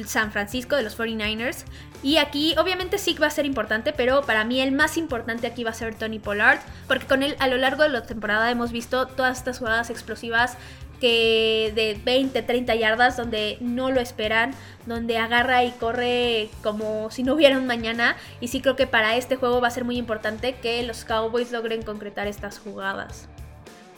San 0.08 0.32
Francisco, 0.32 0.76
de 0.76 0.82
los 0.82 0.98
49ers. 0.98 1.66
Y 2.02 2.18
aquí 2.18 2.56
obviamente 2.58 2.98
sí 2.98 3.14
va 3.22 3.28
a 3.28 3.30
ser 3.30 3.46
importante, 3.46 3.94
pero 3.94 4.24
para 4.24 4.46
mí 4.46 4.62
el 4.62 4.72
más 4.72 4.98
importante 4.98 5.46
aquí 5.46 5.64
va 5.64 5.70
a 5.70 5.76
ser 5.76 5.94
Tony 5.94 6.18
Pollard, 6.18 6.60
porque 6.88 7.06
con 7.06 7.22
él 7.22 7.36
a 7.38 7.48
lo 7.48 7.58
largo 7.58 7.84
de 7.84 7.90
la 7.90 8.02
temporada 8.02 8.50
hemos 8.50 8.72
visto 8.72 9.06
todas 9.06 9.38
estas 9.38 9.60
jugadas 9.60 9.92
explosivas 9.92 10.58
que 11.02 11.74
de 11.76 12.00
20, 12.06 12.42
30 12.42 12.76
yardas, 12.76 13.18
donde 13.18 13.58
no 13.60 13.92
lo 13.92 14.00
esperan, 14.00 14.54
donde 14.86 15.18
agarra 15.18 15.66
y 15.66 15.72
corre 15.72 16.50
como 16.64 17.12
si 17.12 17.24
no 17.24 17.34
hubiera 17.34 17.58
un 17.58 17.68
mañana. 17.68 18.16
Y 18.40 18.48
sí 18.48 18.62
creo 18.62 18.78
que 18.78 18.88
para 18.88 19.18
este 19.18 19.36
juego 19.36 19.60
va 19.60 19.68
a 19.68 19.72
ser 19.72 19.84
muy 19.84 19.98
importante 19.98 20.54
que 20.54 20.84
los 20.84 21.04
Cowboys 21.04 21.52
logren 21.52 21.82
concretar 21.82 22.28
estas 22.28 22.60
jugadas. 22.60 23.28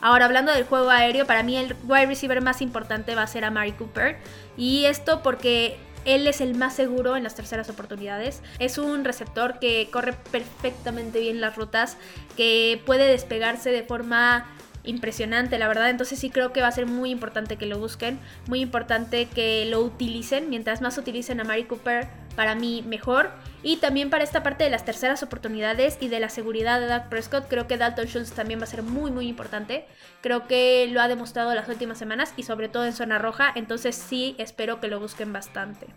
Ahora, 0.01 0.25
hablando 0.25 0.51
del 0.51 0.65
juego 0.65 0.89
aéreo, 0.89 1.25
para 1.25 1.43
mí 1.43 1.55
el 1.55 1.75
wide 1.87 2.07
receiver 2.07 2.41
más 2.41 2.61
importante 2.61 3.15
va 3.15 3.21
a 3.21 3.27
ser 3.27 3.45
a 3.45 3.51
Mari 3.51 3.73
Cooper. 3.73 4.17
Y 4.57 4.85
esto 4.85 5.21
porque 5.21 5.77
él 6.05 6.27
es 6.27 6.41
el 6.41 6.55
más 6.55 6.75
seguro 6.75 7.15
en 7.15 7.23
las 7.23 7.35
terceras 7.35 7.69
oportunidades. 7.69 8.41
Es 8.59 8.77
un 8.77 9.05
receptor 9.05 9.59
que 9.59 9.89
corre 9.91 10.13
perfectamente 10.31 11.19
bien 11.19 11.41
las 11.41 11.55
rutas, 11.55 11.97
que 12.35 12.81
puede 12.85 13.07
despegarse 13.07 13.71
de 13.71 13.83
forma 13.83 14.45
impresionante, 14.83 15.57
la 15.57 15.67
verdad. 15.67 15.89
Entonces 15.89 16.19
sí 16.19 16.29
creo 16.29 16.53
que 16.53 16.61
va 16.61 16.67
a 16.67 16.71
ser 16.71 16.85
muy 16.85 17.09
importante 17.09 17.57
que 17.57 17.65
lo 17.65 17.79
busquen, 17.79 18.19
muy 18.47 18.61
importante 18.61 19.27
que 19.27 19.65
lo 19.65 19.81
utilicen. 19.81 20.49
Mientras 20.49 20.81
más 20.81 20.97
utilicen 20.97 21.39
a 21.39 21.43
Mari 21.43 21.65
Cooper, 21.65 22.07
para 22.35 22.55
mí 22.55 22.83
mejor. 22.85 23.31
Y 23.61 23.77
también 23.77 24.09
para 24.09 24.23
esta 24.23 24.43
parte 24.43 24.63
de 24.63 24.69
las 24.69 24.85
terceras 24.85 25.23
oportunidades 25.23 25.97
y 26.01 26.07
de 26.07 26.19
la 26.19 26.29
seguridad 26.29 26.79
de 26.79 26.87
Doug 26.87 27.09
Prescott, 27.09 27.47
creo 27.47 27.67
que 27.67 27.77
Dalton 27.77 28.05
Schultz 28.05 28.33
también 28.33 28.59
va 28.59 28.63
a 28.63 28.67
ser 28.67 28.83
muy 28.83 29.11
muy 29.11 29.27
importante. 29.27 29.85
Creo 30.21 30.47
que 30.47 30.87
lo 30.91 31.01
ha 31.01 31.07
demostrado 31.07 31.53
las 31.53 31.67
últimas 31.69 31.97
semanas 31.97 32.33
y 32.35 32.43
sobre 32.43 32.69
todo 32.69 32.85
en 32.85 32.93
zona 32.93 33.19
roja, 33.19 33.51
entonces 33.55 33.95
sí 33.95 34.35
espero 34.37 34.79
que 34.79 34.87
lo 34.87 34.99
busquen 34.99 35.31
bastante. 35.31 35.87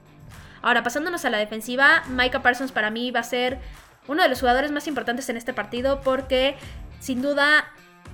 Ahora, 0.62 0.82
pasándonos 0.82 1.24
a 1.24 1.30
la 1.30 1.38
defensiva, 1.38 2.02
Micah 2.08 2.42
Parsons 2.42 2.72
para 2.72 2.90
mí 2.90 3.10
va 3.10 3.20
a 3.20 3.24
ser 3.24 3.58
uno 4.08 4.22
de 4.22 4.28
los 4.28 4.40
jugadores 4.40 4.70
más 4.70 4.86
importantes 4.86 5.28
en 5.28 5.36
este 5.36 5.52
partido 5.52 6.00
porque 6.02 6.56
sin 7.00 7.22
duda 7.22 7.66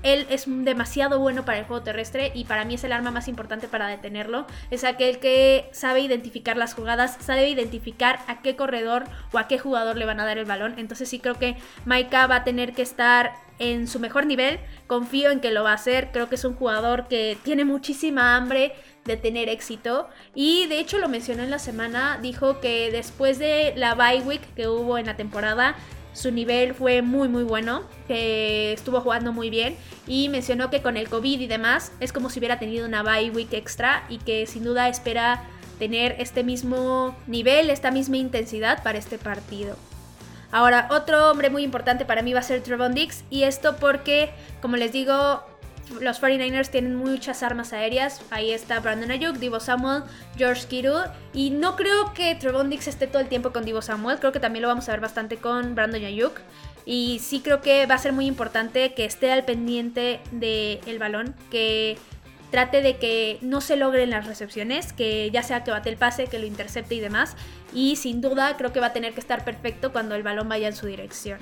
él 0.02 0.26
es 0.30 0.44
demasiado 0.46 1.18
bueno 1.18 1.44
para 1.44 1.58
el 1.58 1.64
juego 1.64 1.82
terrestre 1.82 2.32
y 2.34 2.44
para 2.44 2.64
mí 2.64 2.74
es 2.74 2.84
el 2.84 2.92
arma 2.92 3.10
más 3.10 3.28
importante 3.28 3.68
para 3.68 3.86
detenerlo. 3.86 4.46
Es 4.70 4.84
aquel 4.84 5.18
que 5.18 5.68
sabe 5.72 6.00
identificar 6.00 6.56
las 6.56 6.74
jugadas, 6.74 7.16
sabe 7.20 7.48
identificar 7.48 8.18
a 8.26 8.42
qué 8.42 8.56
corredor 8.56 9.04
o 9.32 9.38
a 9.38 9.46
qué 9.48 9.58
jugador 9.58 9.96
le 9.96 10.04
van 10.04 10.20
a 10.20 10.24
dar 10.24 10.38
el 10.38 10.44
balón. 10.44 10.74
Entonces 10.78 11.08
sí 11.08 11.18
creo 11.18 11.34
que 11.34 11.56
Maika 11.84 12.26
va 12.26 12.36
a 12.36 12.44
tener 12.44 12.72
que 12.72 12.82
estar 12.82 13.32
en 13.58 13.86
su 13.86 14.00
mejor 14.00 14.26
nivel. 14.26 14.58
Confío 14.86 15.30
en 15.30 15.40
que 15.40 15.52
lo 15.52 15.62
va 15.62 15.70
a 15.70 15.74
hacer. 15.74 16.10
Creo 16.12 16.28
que 16.28 16.34
es 16.34 16.44
un 16.44 16.54
jugador 16.54 17.06
que 17.08 17.38
tiene 17.44 17.64
muchísima 17.64 18.36
hambre 18.36 18.72
de 19.04 19.16
tener 19.16 19.48
éxito. 19.48 20.08
Y 20.34 20.66
de 20.66 20.80
hecho 20.80 20.98
lo 20.98 21.08
mencionó 21.08 21.42
en 21.42 21.50
la 21.50 21.58
semana. 21.58 22.18
Dijo 22.20 22.60
que 22.60 22.90
después 22.90 23.38
de 23.38 23.72
la 23.76 23.94
bye 23.94 24.22
week 24.22 24.42
que 24.54 24.68
hubo 24.68 24.98
en 24.98 25.06
la 25.06 25.16
temporada 25.16 25.76
su 26.12 26.30
nivel 26.30 26.74
fue 26.74 27.02
muy 27.02 27.28
muy 27.28 27.44
bueno, 27.44 27.82
que 28.06 28.72
estuvo 28.72 29.00
jugando 29.00 29.32
muy 29.32 29.50
bien 29.50 29.76
y 30.06 30.28
mencionó 30.28 30.70
que 30.70 30.82
con 30.82 30.96
el 30.96 31.08
COVID 31.08 31.40
y 31.40 31.46
demás 31.46 31.92
es 32.00 32.12
como 32.12 32.30
si 32.30 32.38
hubiera 32.38 32.58
tenido 32.58 32.86
una 32.86 33.02
bye 33.02 33.30
week 33.30 33.52
extra 33.52 34.04
y 34.08 34.18
que 34.18 34.46
sin 34.46 34.64
duda 34.64 34.88
espera 34.88 35.44
tener 35.78 36.16
este 36.18 36.44
mismo 36.44 37.16
nivel, 37.26 37.70
esta 37.70 37.90
misma 37.90 38.16
intensidad 38.16 38.82
para 38.82 38.98
este 38.98 39.18
partido. 39.18 39.76
Ahora, 40.52 40.86
otro 40.90 41.30
hombre 41.30 41.48
muy 41.48 41.64
importante 41.64 42.04
para 42.04 42.22
mí 42.22 42.34
va 42.34 42.40
a 42.40 42.42
ser 42.42 42.62
Trevon 42.62 42.94
Dix 42.94 43.24
y 43.30 43.44
esto 43.44 43.76
porque, 43.76 44.30
como 44.60 44.76
les 44.76 44.92
digo, 44.92 45.42
los 46.00 46.22
49ers 46.22 46.70
tienen 46.70 46.94
muchas 46.94 47.42
armas 47.42 47.72
aéreas. 47.72 48.22
Ahí 48.30 48.52
está 48.52 48.80
Brandon 48.80 49.10
Ayuk, 49.10 49.36
Divo 49.36 49.60
Samuel, 49.60 50.04
George 50.36 50.66
Kittle. 50.66 51.10
Y 51.32 51.50
no 51.50 51.76
creo 51.76 52.12
que 52.14 52.34
Trevon 52.34 52.70
Dix 52.70 52.88
esté 52.88 53.06
todo 53.06 53.20
el 53.20 53.28
tiempo 53.28 53.52
con 53.52 53.64
Divo 53.64 53.82
Samuel. 53.82 54.18
Creo 54.18 54.32
que 54.32 54.40
también 54.40 54.62
lo 54.62 54.68
vamos 54.68 54.88
a 54.88 54.92
ver 54.92 55.00
bastante 55.00 55.36
con 55.36 55.74
Brandon 55.74 56.04
Ayuk. 56.04 56.40
Y 56.84 57.20
sí 57.20 57.40
creo 57.40 57.60
que 57.60 57.86
va 57.86 57.96
a 57.96 57.98
ser 57.98 58.12
muy 58.12 58.26
importante 58.26 58.94
que 58.94 59.04
esté 59.04 59.32
al 59.32 59.44
pendiente 59.44 60.20
del 60.30 60.98
balón. 60.98 61.34
Que 61.50 61.98
trate 62.50 62.82
de 62.82 62.98
que 62.98 63.38
no 63.40 63.60
se 63.60 63.76
logren 63.76 64.10
las 64.10 64.26
recepciones, 64.26 64.92
que 64.92 65.30
ya 65.30 65.42
sea 65.42 65.64
que 65.64 65.70
bate 65.70 65.88
el 65.88 65.96
pase, 65.96 66.26
que 66.26 66.38
lo 66.38 66.46
intercepte 66.46 66.94
y 66.94 67.00
demás. 67.00 67.34
Y 67.74 67.96
sin 67.96 68.20
duda 68.20 68.56
creo 68.56 68.72
que 68.72 68.80
va 68.80 68.88
a 68.88 68.92
tener 68.92 69.14
que 69.14 69.20
estar 69.20 69.44
perfecto 69.44 69.90
cuando 69.90 70.14
el 70.14 70.22
balón 70.22 70.48
vaya 70.48 70.68
en 70.68 70.76
su 70.76 70.86
dirección. 70.86 71.38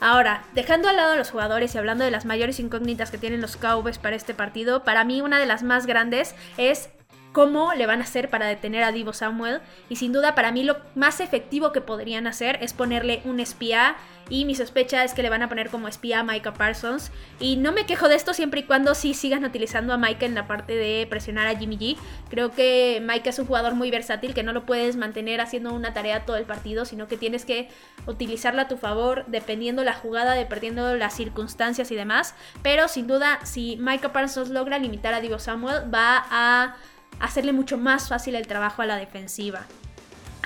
Ahora, 0.00 0.44
dejando 0.54 0.88
al 0.88 0.96
lado 0.96 1.12
a 1.12 1.16
los 1.16 1.30
jugadores 1.30 1.74
y 1.74 1.78
hablando 1.78 2.04
de 2.04 2.10
las 2.10 2.26
mayores 2.26 2.60
incógnitas 2.60 3.10
que 3.10 3.18
tienen 3.18 3.40
los 3.40 3.56
Cowboys 3.56 3.98
para 3.98 4.16
este 4.16 4.34
partido, 4.34 4.84
para 4.84 5.04
mí 5.04 5.22
una 5.22 5.38
de 5.38 5.46
las 5.46 5.62
más 5.62 5.86
grandes 5.86 6.34
es 6.58 6.90
cómo 7.36 7.74
le 7.74 7.84
van 7.84 8.00
a 8.00 8.04
hacer 8.04 8.30
para 8.30 8.46
detener 8.46 8.82
a 8.82 8.92
Divo 8.92 9.12
Samuel. 9.12 9.60
Y 9.90 9.96
sin 9.96 10.10
duda 10.10 10.34
para 10.34 10.52
mí 10.52 10.62
lo 10.62 10.78
más 10.94 11.20
efectivo 11.20 11.70
que 11.70 11.82
podrían 11.82 12.26
hacer 12.26 12.58
es 12.62 12.72
ponerle 12.72 13.20
un 13.26 13.40
espía. 13.40 13.96
Y 14.30 14.46
mi 14.46 14.54
sospecha 14.54 15.04
es 15.04 15.12
que 15.12 15.22
le 15.22 15.28
van 15.28 15.42
a 15.42 15.48
poner 15.50 15.68
como 15.68 15.86
espía 15.86 16.20
a 16.20 16.22
Micah 16.22 16.54
Parsons. 16.54 17.12
Y 17.38 17.56
no 17.56 17.72
me 17.72 17.84
quejo 17.84 18.08
de 18.08 18.14
esto 18.14 18.32
siempre 18.32 18.60
y 18.60 18.62
cuando 18.62 18.94
sí 18.94 19.12
sigan 19.12 19.44
utilizando 19.44 19.92
a 19.92 19.98
Micah 19.98 20.24
en 20.24 20.34
la 20.34 20.46
parte 20.46 20.74
de 20.76 21.06
presionar 21.10 21.46
a 21.46 21.58
Jimmy 21.58 21.76
G. 21.76 21.98
Creo 22.30 22.52
que 22.52 23.02
Micah 23.06 23.28
es 23.28 23.38
un 23.38 23.44
jugador 23.44 23.74
muy 23.74 23.90
versátil 23.90 24.32
que 24.32 24.42
no 24.42 24.54
lo 24.54 24.64
puedes 24.64 24.96
mantener 24.96 25.42
haciendo 25.42 25.74
una 25.74 25.92
tarea 25.92 26.24
todo 26.24 26.38
el 26.38 26.46
partido, 26.46 26.86
sino 26.86 27.06
que 27.06 27.18
tienes 27.18 27.44
que 27.44 27.68
utilizarla 28.06 28.62
a 28.62 28.68
tu 28.68 28.78
favor 28.78 29.26
dependiendo 29.26 29.84
la 29.84 29.92
jugada, 29.92 30.32
dependiendo 30.32 30.96
las 30.96 31.14
circunstancias 31.14 31.90
y 31.90 31.96
demás. 31.96 32.34
Pero 32.62 32.88
sin 32.88 33.06
duda, 33.06 33.40
si 33.44 33.76
Micah 33.76 34.14
Parsons 34.14 34.48
logra 34.48 34.78
limitar 34.78 35.12
a 35.12 35.20
Divo 35.20 35.38
Samuel, 35.38 35.94
va 35.94 36.24
a 36.30 36.76
hacerle 37.20 37.52
mucho 37.52 37.78
más 37.78 38.08
fácil 38.08 38.34
el 38.34 38.46
trabajo 38.46 38.82
a 38.82 38.86
la 38.86 38.96
defensiva. 38.96 39.66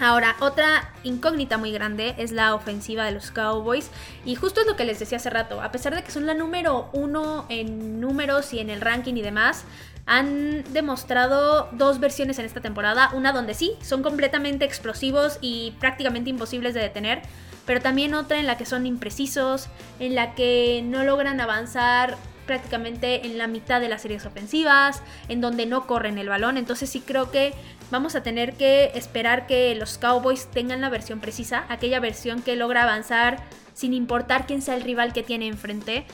Ahora, 0.00 0.35
otra 0.40 0.94
incógnita 1.04 1.59
muy 1.59 1.72
grande 1.72 2.14
es 2.16 2.33
la 2.33 2.54
ofensiva 2.54 3.04
de 3.04 3.12
los 3.12 3.30
Cowboys. 3.30 3.90
Y 4.24 4.35
justo 4.35 4.62
es 4.62 4.66
lo 4.66 4.74
que 4.74 4.87
les 4.87 4.98
decía 4.98 5.18
hace 5.18 5.28
rato. 5.28 5.61
A 5.61 5.70
pesar 5.72 5.94
de 5.94 6.02
que 6.02 6.11
son 6.11 6.24
la 6.24 6.33
número 6.33 6.88
uno 6.94 7.44
en 7.50 8.00
números 8.00 8.54
y 8.54 8.61
en 8.61 8.70
el 8.70 8.80
ranking 8.80 9.14
y 9.14 9.20
demás, 9.20 9.64
han 10.06 10.64
demostrado 10.72 11.68
dos 11.72 12.00
versiones 12.00 12.38
en 12.38 12.46
esta 12.46 12.62
temporada. 12.62 13.11
Una 13.12 13.33
donde 13.33 13.52
sí, 13.52 13.74
son 13.83 14.02
completamente 14.02 14.64
explosivos 14.64 15.38
y 15.42 15.72
prácticamente 15.80 16.30
imposibles 16.30 16.72
de 16.72 16.80
detener. 16.80 17.20
Pero 17.66 17.83
también 17.83 18.14
otra 18.14 18.38
en 18.38 18.46
la 18.46 18.56
que 18.56 18.64
son 18.64 18.87
imprecisos, 18.87 19.68
en 19.98 20.14
la 20.14 20.35
que 20.35 20.80
no 20.83 21.04
logran 21.04 21.42
avanzar 21.42 22.16
prácticamente 22.50 23.28
en 23.28 23.38
la 23.38 23.46
mitad 23.46 23.80
de 23.80 23.88
las 23.88 24.02
series 24.02 24.26
ofensivas, 24.26 25.04
en 25.28 25.40
donde 25.40 25.66
no 25.66 25.86
corren 25.86 26.18
el 26.18 26.28
balón. 26.28 26.56
Entonces 26.56 26.90
sí 26.90 26.98
creo 26.98 27.30
que 27.30 27.54
vamos 27.92 28.16
a 28.16 28.24
tener 28.24 28.54
que 28.54 28.90
esperar 28.96 29.46
que 29.46 29.72
los 29.76 29.98
Cowboys 29.98 30.48
tengan 30.48 30.80
la 30.80 30.88
versión 30.88 31.20
precisa, 31.20 31.64
aquella 31.68 32.00
versión 32.00 32.42
que 32.42 32.56
logra 32.56 32.82
avanzar 32.82 33.36
sin 33.72 33.94
importar 33.94 34.48
quién 34.48 34.62
sea 34.62 34.74
el 34.74 34.82
rival 34.82 35.12
que 35.12 35.22
tiene 35.22 35.46
enfrente. 35.46 36.06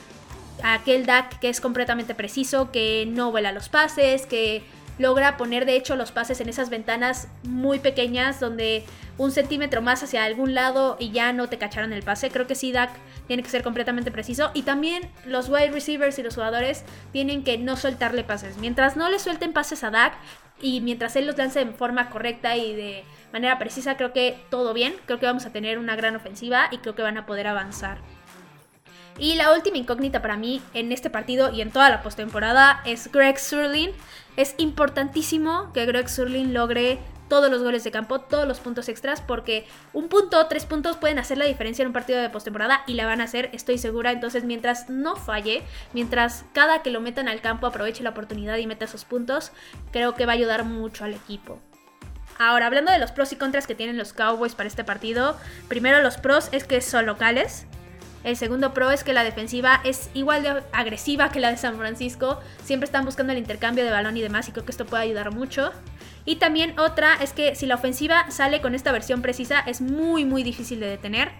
Aquel 0.61 1.07
DAC 1.07 1.39
que 1.39 1.49
es 1.49 1.59
completamente 1.59 2.13
preciso, 2.13 2.71
que 2.71 3.07
no 3.07 3.31
vuela 3.31 3.51
los 3.51 3.67
pases, 3.67 4.27
que 4.27 4.61
logra 4.97 5.37
poner 5.37 5.65
de 5.65 5.75
hecho 5.75 5.95
los 5.95 6.11
pases 6.11 6.41
en 6.41 6.49
esas 6.49 6.69
ventanas 6.69 7.27
muy 7.43 7.79
pequeñas 7.79 8.39
donde 8.39 8.83
un 9.17 9.31
centímetro 9.31 9.81
más 9.81 10.03
hacia 10.03 10.23
algún 10.23 10.53
lado 10.53 10.97
y 10.99 11.11
ya 11.11 11.33
no 11.33 11.49
te 11.49 11.57
cacharon 11.57 11.93
el 11.93 12.03
pase. 12.03 12.29
Creo 12.29 12.47
que 12.47 12.55
sí, 12.55 12.71
Dak 12.71 12.91
tiene 13.27 13.43
que 13.43 13.49
ser 13.49 13.63
completamente 13.63 14.11
preciso. 14.11 14.51
Y 14.53 14.63
también 14.63 15.09
los 15.25 15.49
wide 15.49 15.71
receivers 15.71 16.19
y 16.19 16.23
los 16.23 16.35
jugadores 16.35 16.83
tienen 17.11 17.43
que 17.43 17.57
no 17.57 17.77
soltarle 17.77 18.23
pases. 18.23 18.57
Mientras 18.57 18.95
no 18.95 19.09
le 19.09 19.19
suelten 19.19 19.53
pases 19.53 19.83
a 19.83 19.91
Dak 19.91 20.13
y 20.61 20.81
mientras 20.81 21.15
él 21.15 21.27
los 21.27 21.37
lance 21.37 21.61
en 21.61 21.73
forma 21.73 22.09
correcta 22.09 22.55
y 22.57 22.75
de 22.75 23.03
manera 23.33 23.59
precisa, 23.59 23.97
creo 23.97 24.13
que 24.13 24.37
todo 24.49 24.73
bien. 24.73 24.95
Creo 25.05 25.19
que 25.19 25.25
vamos 25.25 25.45
a 25.45 25.51
tener 25.51 25.79
una 25.79 25.95
gran 25.95 26.15
ofensiva 26.15 26.67
y 26.71 26.77
creo 26.77 26.95
que 26.95 27.01
van 27.01 27.17
a 27.17 27.25
poder 27.25 27.47
avanzar. 27.47 27.97
Y 29.17 29.35
la 29.35 29.53
última 29.53 29.77
incógnita 29.77 30.21
para 30.21 30.37
mí 30.37 30.61
en 30.73 30.91
este 30.91 31.09
partido 31.09 31.51
y 31.51 31.61
en 31.61 31.71
toda 31.71 31.89
la 31.89 32.01
postemporada 32.01 32.81
es 32.85 33.11
Greg 33.11 33.39
Surlin. 33.39 33.91
Es 34.35 34.53
importantísimo 34.57 35.71
que 35.73 35.85
Greg 35.85 36.07
Surlin 36.07 36.53
logre 36.53 36.99
todos 37.27 37.51
los 37.51 37.61
goles 37.61 37.83
de 37.83 37.91
campo, 37.91 38.21
todos 38.21 38.47
los 38.47 38.59
puntos 38.59 38.87
extras, 38.89 39.21
porque 39.21 39.65
un 39.93 40.07
punto 40.07 40.45
tres 40.47 40.65
puntos 40.65 40.97
pueden 40.97 41.19
hacer 41.19 41.37
la 41.37 41.45
diferencia 41.45 41.81
en 41.81 41.87
un 41.87 41.93
partido 41.93 42.19
de 42.19 42.29
postemporada 42.29 42.83
y 42.87 42.93
la 42.93 43.05
van 43.05 43.21
a 43.21 43.25
hacer, 43.25 43.49
estoy 43.53 43.77
segura. 43.77 44.11
Entonces, 44.11 44.43
mientras 44.43 44.89
no 44.89 45.15
falle, 45.15 45.63
mientras 45.93 46.45
cada 46.53 46.83
que 46.83 46.91
lo 46.91 47.01
metan 47.01 47.27
al 47.27 47.41
campo 47.41 47.67
aproveche 47.67 48.03
la 48.03 48.11
oportunidad 48.11 48.57
y 48.57 48.67
meta 48.67 48.85
esos 48.85 49.03
puntos, 49.03 49.51
creo 49.91 50.15
que 50.15 50.25
va 50.25 50.33
a 50.33 50.35
ayudar 50.35 50.63
mucho 50.63 51.03
al 51.03 51.13
equipo. 51.13 51.59
Ahora, 52.39 52.67
hablando 52.67 52.91
de 52.91 52.99
los 52.99 53.11
pros 53.11 53.31
y 53.31 53.35
contras 53.35 53.65
que 53.65 53.75
tienen 53.75 53.97
los 53.97 54.13
Cowboys 54.13 54.53
para 54.53 54.69
este 54.69 54.83
partido, 54.83 55.35
primero 55.67 56.01
los 56.01 56.17
pros 56.17 56.49
es 56.51 56.63
que 56.65 56.81
son 56.81 57.07
locales. 57.07 57.65
El 58.27 58.35
segundo 58.35 58.73
pro 58.73 58.91
es 58.91 59.05
que 59.05 59.13
la 59.13 59.23
defensiva 59.23 59.79
es 59.85 60.09
igual 60.13 60.43
de 60.43 60.61
agresiva 60.73 61.29
que 61.29 61.39
la 61.39 61.49
de 61.49 61.55
San 61.55 61.77
Francisco. 61.77 62.41
Siempre 62.61 62.83
están 62.83 63.05
buscando 63.05 63.31
el 63.31 63.39
intercambio 63.39 63.85
de 63.85 63.89
balón 63.89 64.17
y 64.17 64.21
demás 64.21 64.49
y 64.49 64.51
creo 64.51 64.65
que 64.65 64.71
esto 64.71 64.85
puede 64.85 65.03
ayudar 65.03 65.33
mucho. 65.33 65.71
Y 66.25 66.35
también 66.35 66.77
otra 66.77 67.15
es 67.23 67.31
que 67.31 67.55
si 67.55 67.65
la 67.65 67.75
ofensiva 67.75 68.29
sale 68.29 68.59
con 68.59 68.75
esta 68.75 68.91
versión 68.91 69.21
precisa 69.21 69.61
es 69.61 69.79
muy 69.79 70.25
muy 70.25 70.43
difícil 70.43 70.81
de 70.81 70.87
detener. 70.87 71.31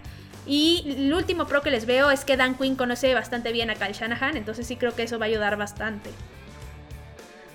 Y 0.45 0.85
el 0.87 1.13
último 1.13 1.45
pro 1.45 1.61
que 1.61 1.71
les 1.71 1.85
veo 1.85 2.09
es 2.09 2.23
que 2.23 2.37
Dan 2.37 2.55
Quinn 2.55 2.77
conoce 2.77 3.13
bastante 3.13 3.51
bien 3.51 3.69
a 3.69 3.75
Kyle 3.75 3.91
Shanahan, 3.91 4.37
entonces 4.37 4.65
sí 4.65 4.77
creo 4.77 4.95
que 4.95 5.03
eso 5.03 5.19
va 5.19 5.25
a 5.25 5.27
ayudar 5.27 5.57
bastante. 5.57 6.09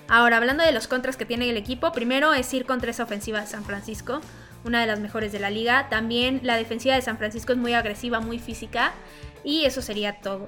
Ahora, 0.07 0.37
hablando 0.37 0.63
de 0.63 0.71
los 0.73 0.87
contras 0.87 1.17
que 1.17 1.25
tiene 1.25 1.49
el 1.49 1.57
equipo, 1.57 1.91
primero 1.91 2.35
es 2.35 2.53
ir 2.53 2.65
contra 2.65 2.91
esa 2.91 3.01
ofensiva 3.01 3.41
de 3.41 3.47
San 3.47 3.65
Francisco, 3.65 4.21
una 4.65 4.81
de 4.81 4.87
las 4.87 4.99
mejores 4.99 5.31
de 5.31 5.39
la 5.39 5.49
liga. 5.49 5.89
También 5.89 6.41
la 6.43 6.55
defensiva 6.55 6.95
de 6.95 7.01
San 7.01 7.17
Francisco 7.17 7.53
es 7.53 7.57
muy 7.57 7.73
agresiva, 7.73 8.19
muy 8.19 8.39
física, 8.39 8.93
y 9.43 9.65
eso 9.65 9.81
sería 9.81 10.19
todo. 10.21 10.47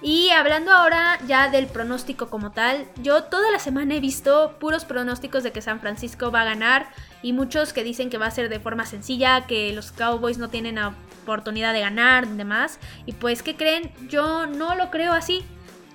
Y 0.00 0.30
hablando 0.30 0.70
ahora 0.70 1.18
ya 1.26 1.48
del 1.48 1.66
pronóstico 1.66 2.30
como 2.30 2.52
tal, 2.52 2.86
yo 3.02 3.24
toda 3.24 3.50
la 3.50 3.58
semana 3.58 3.96
he 3.96 4.00
visto 4.00 4.56
puros 4.60 4.84
pronósticos 4.84 5.42
de 5.42 5.50
que 5.50 5.60
San 5.60 5.80
Francisco 5.80 6.30
va 6.30 6.42
a 6.42 6.44
ganar 6.44 6.90
y 7.20 7.32
muchos 7.32 7.72
que 7.72 7.82
dicen 7.82 8.08
que 8.08 8.16
va 8.16 8.26
a 8.26 8.30
ser 8.30 8.48
de 8.48 8.60
forma 8.60 8.86
sencilla, 8.86 9.46
que 9.46 9.72
los 9.72 9.90
Cowboys 9.90 10.38
no 10.38 10.50
tienen 10.50 10.78
oportunidad 10.78 11.72
de 11.72 11.80
ganar 11.80 12.26
y 12.26 12.36
demás. 12.36 12.78
Y 13.06 13.12
pues, 13.12 13.42
¿qué 13.42 13.56
creen? 13.56 13.90
Yo 14.08 14.46
no 14.46 14.76
lo 14.76 14.90
creo 14.90 15.12
así. 15.14 15.44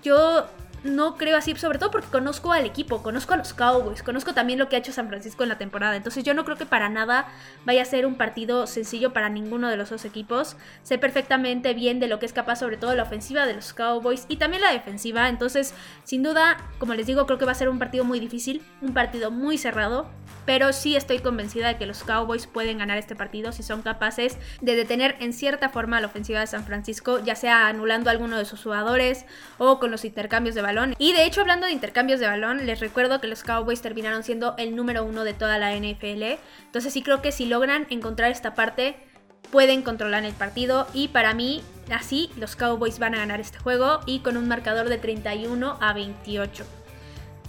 Yo 0.03 0.47
no 0.83 1.15
creo 1.15 1.37
así, 1.37 1.55
sobre 1.55 1.79
todo 1.79 1.91
porque 1.91 2.07
conozco 2.07 2.51
al 2.51 2.65
equipo, 2.65 3.01
conozco 3.01 3.33
a 3.33 3.37
los 3.37 3.53
Cowboys, 3.53 4.03
conozco 4.03 4.33
también 4.33 4.59
lo 4.59 4.69
que 4.69 4.75
ha 4.75 4.79
hecho 4.79 4.91
San 4.91 5.07
Francisco 5.07 5.43
en 5.43 5.49
la 5.49 5.57
temporada. 5.57 5.95
Entonces 5.95 6.23
yo 6.23 6.33
no 6.33 6.43
creo 6.45 6.57
que 6.57 6.65
para 6.65 6.89
nada 6.89 7.27
vaya 7.65 7.81
a 7.81 7.85
ser 7.85 8.05
un 8.05 8.15
partido 8.15 8.67
sencillo 8.67 9.13
para 9.13 9.29
ninguno 9.29 9.69
de 9.69 9.77
los 9.77 9.89
dos 9.89 10.05
equipos. 10.05 10.57
Sé 10.83 10.97
perfectamente 10.97 11.73
bien 11.73 11.99
de 11.99 12.07
lo 12.07 12.19
que 12.19 12.25
es 12.25 12.33
capaz 12.33 12.57
sobre 12.57 12.77
todo 12.77 12.95
la 12.95 13.03
ofensiva 13.03 13.45
de 13.45 13.53
los 13.53 13.73
Cowboys 13.73 14.25
y 14.27 14.37
también 14.37 14.61
la 14.61 14.71
defensiva. 14.71 15.29
Entonces, 15.29 15.73
sin 16.03 16.23
duda, 16.23 16.57
como 16.79 16.93
les 16.93 17.07
digo, 17.07 17.25
creo 17.25 17.37
que 17.37 17.45
va 17.45 17.53
a 17.53 17.55
ser 17.55 17.69
un 17.69 17.79
partido 17.79 18.03
muy 18.03 18.19
difícil, 18.19 18.61
un 18.81 18.93
partido 18.93 19.31
muy 19.31 19.57
cerrado. 19.57 20.09
Pero 20.45 20.73
sí 20.73 20.97
estoy 20.97 21.19
convencida 21.19 21.69
de 21.69 21.77
que 21.77 21.85
los 21.85 22.03
Cowboys 22.03 22.47
pueden 22.47 22.79
ganar 22.79 22.97
este 22.97 23.15
partido 23.15 23.53
si 23.53 23.63
son 23.63 23.81
capaces 23.81 24.37
de 24.59 24.75
detener 24.75 25.15
en 25.21 25.31
cierta 25.31 25.69
forma 25.69 26.01
la 26.01 26.07
ofensiva 26.07 26.41
de 26.41 26.47
San 26.47 26.65
Francisco, 26.65 27.19
ya 27.23 27.35
sea 27.35 27.67
anulando 27.67 28.09
a 28.09 28.11
alguno 28.11 28.37
de 28.37 28.43
sus 28.43 28.61
jugadores 28.61 29.25
o 29.57 29.79
con 29.79 29.89
los 29.89 30.03
intercambios 30.03 30.53
de 30.53 30.61
y 30.97 31.13
de 31.13 31.25
hecho, 31.25 31.41
hablando 31.41 31.65
de 31.65 31.71
intercambios 31.71 32.19
de 32.19 32.27
balón, 32.27 32.65
les 32.65 32.79
recuerdo 32.79 33.19
que 33.21 33.27
los 33.27 33.43
Cowboys 33.43 33.81
terminaron 33.81 34.23
siendo 34.23 34.55
el 34.57 34.75
número 34.75 35.03
uno 35.03 35.23
de 35.23 35.33
toda 35.33 35.57
la 35.57 35.75
NFL. 35.75 36.39
Entonces 36.65 36.93
sí 36.93 37.01
creo 37.01 37.21
que 37.21 37.31
si 37.31 37.45
logran 37.45 37.87
encontrar 37.89 38.31
esta 38.31 38.53
parte, 38.53 38.95
pueden 39.51 39.81
controlar 39.81 40.23
el 40.25 40.33
partido. 40.33 40.87
Y 40.93 41.09
para 41.09 41.33
mí, 41.33 41.63
así, 41.91 42.29
los 42.37 42.55
Cowboys 42.55 42.99
van 42.99 43.15
a 43.15 43.19
ganar 43.19 43.39
este 43.39 43.59
juego 43.59 43.99
y 44.05 44.19
con 44.19 44.37
un 44.37 44.47
marcador 44.47 44.89
de 44.89 44.97
31 44.97 45.77
a 45.79 45.93
28. 45.93 46.65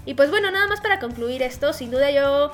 Y 0.07 0.15
pues 0.15 0.31
bueno, 0.31 0.51
nada 0.51 0.67
más 0.67 0.81
para 0.81 0.99
concluir 0.99 1.43
esto, 1.43 1.73
sin 1.73 1.91
duda 1.91 2.11
yo 2.11 2.53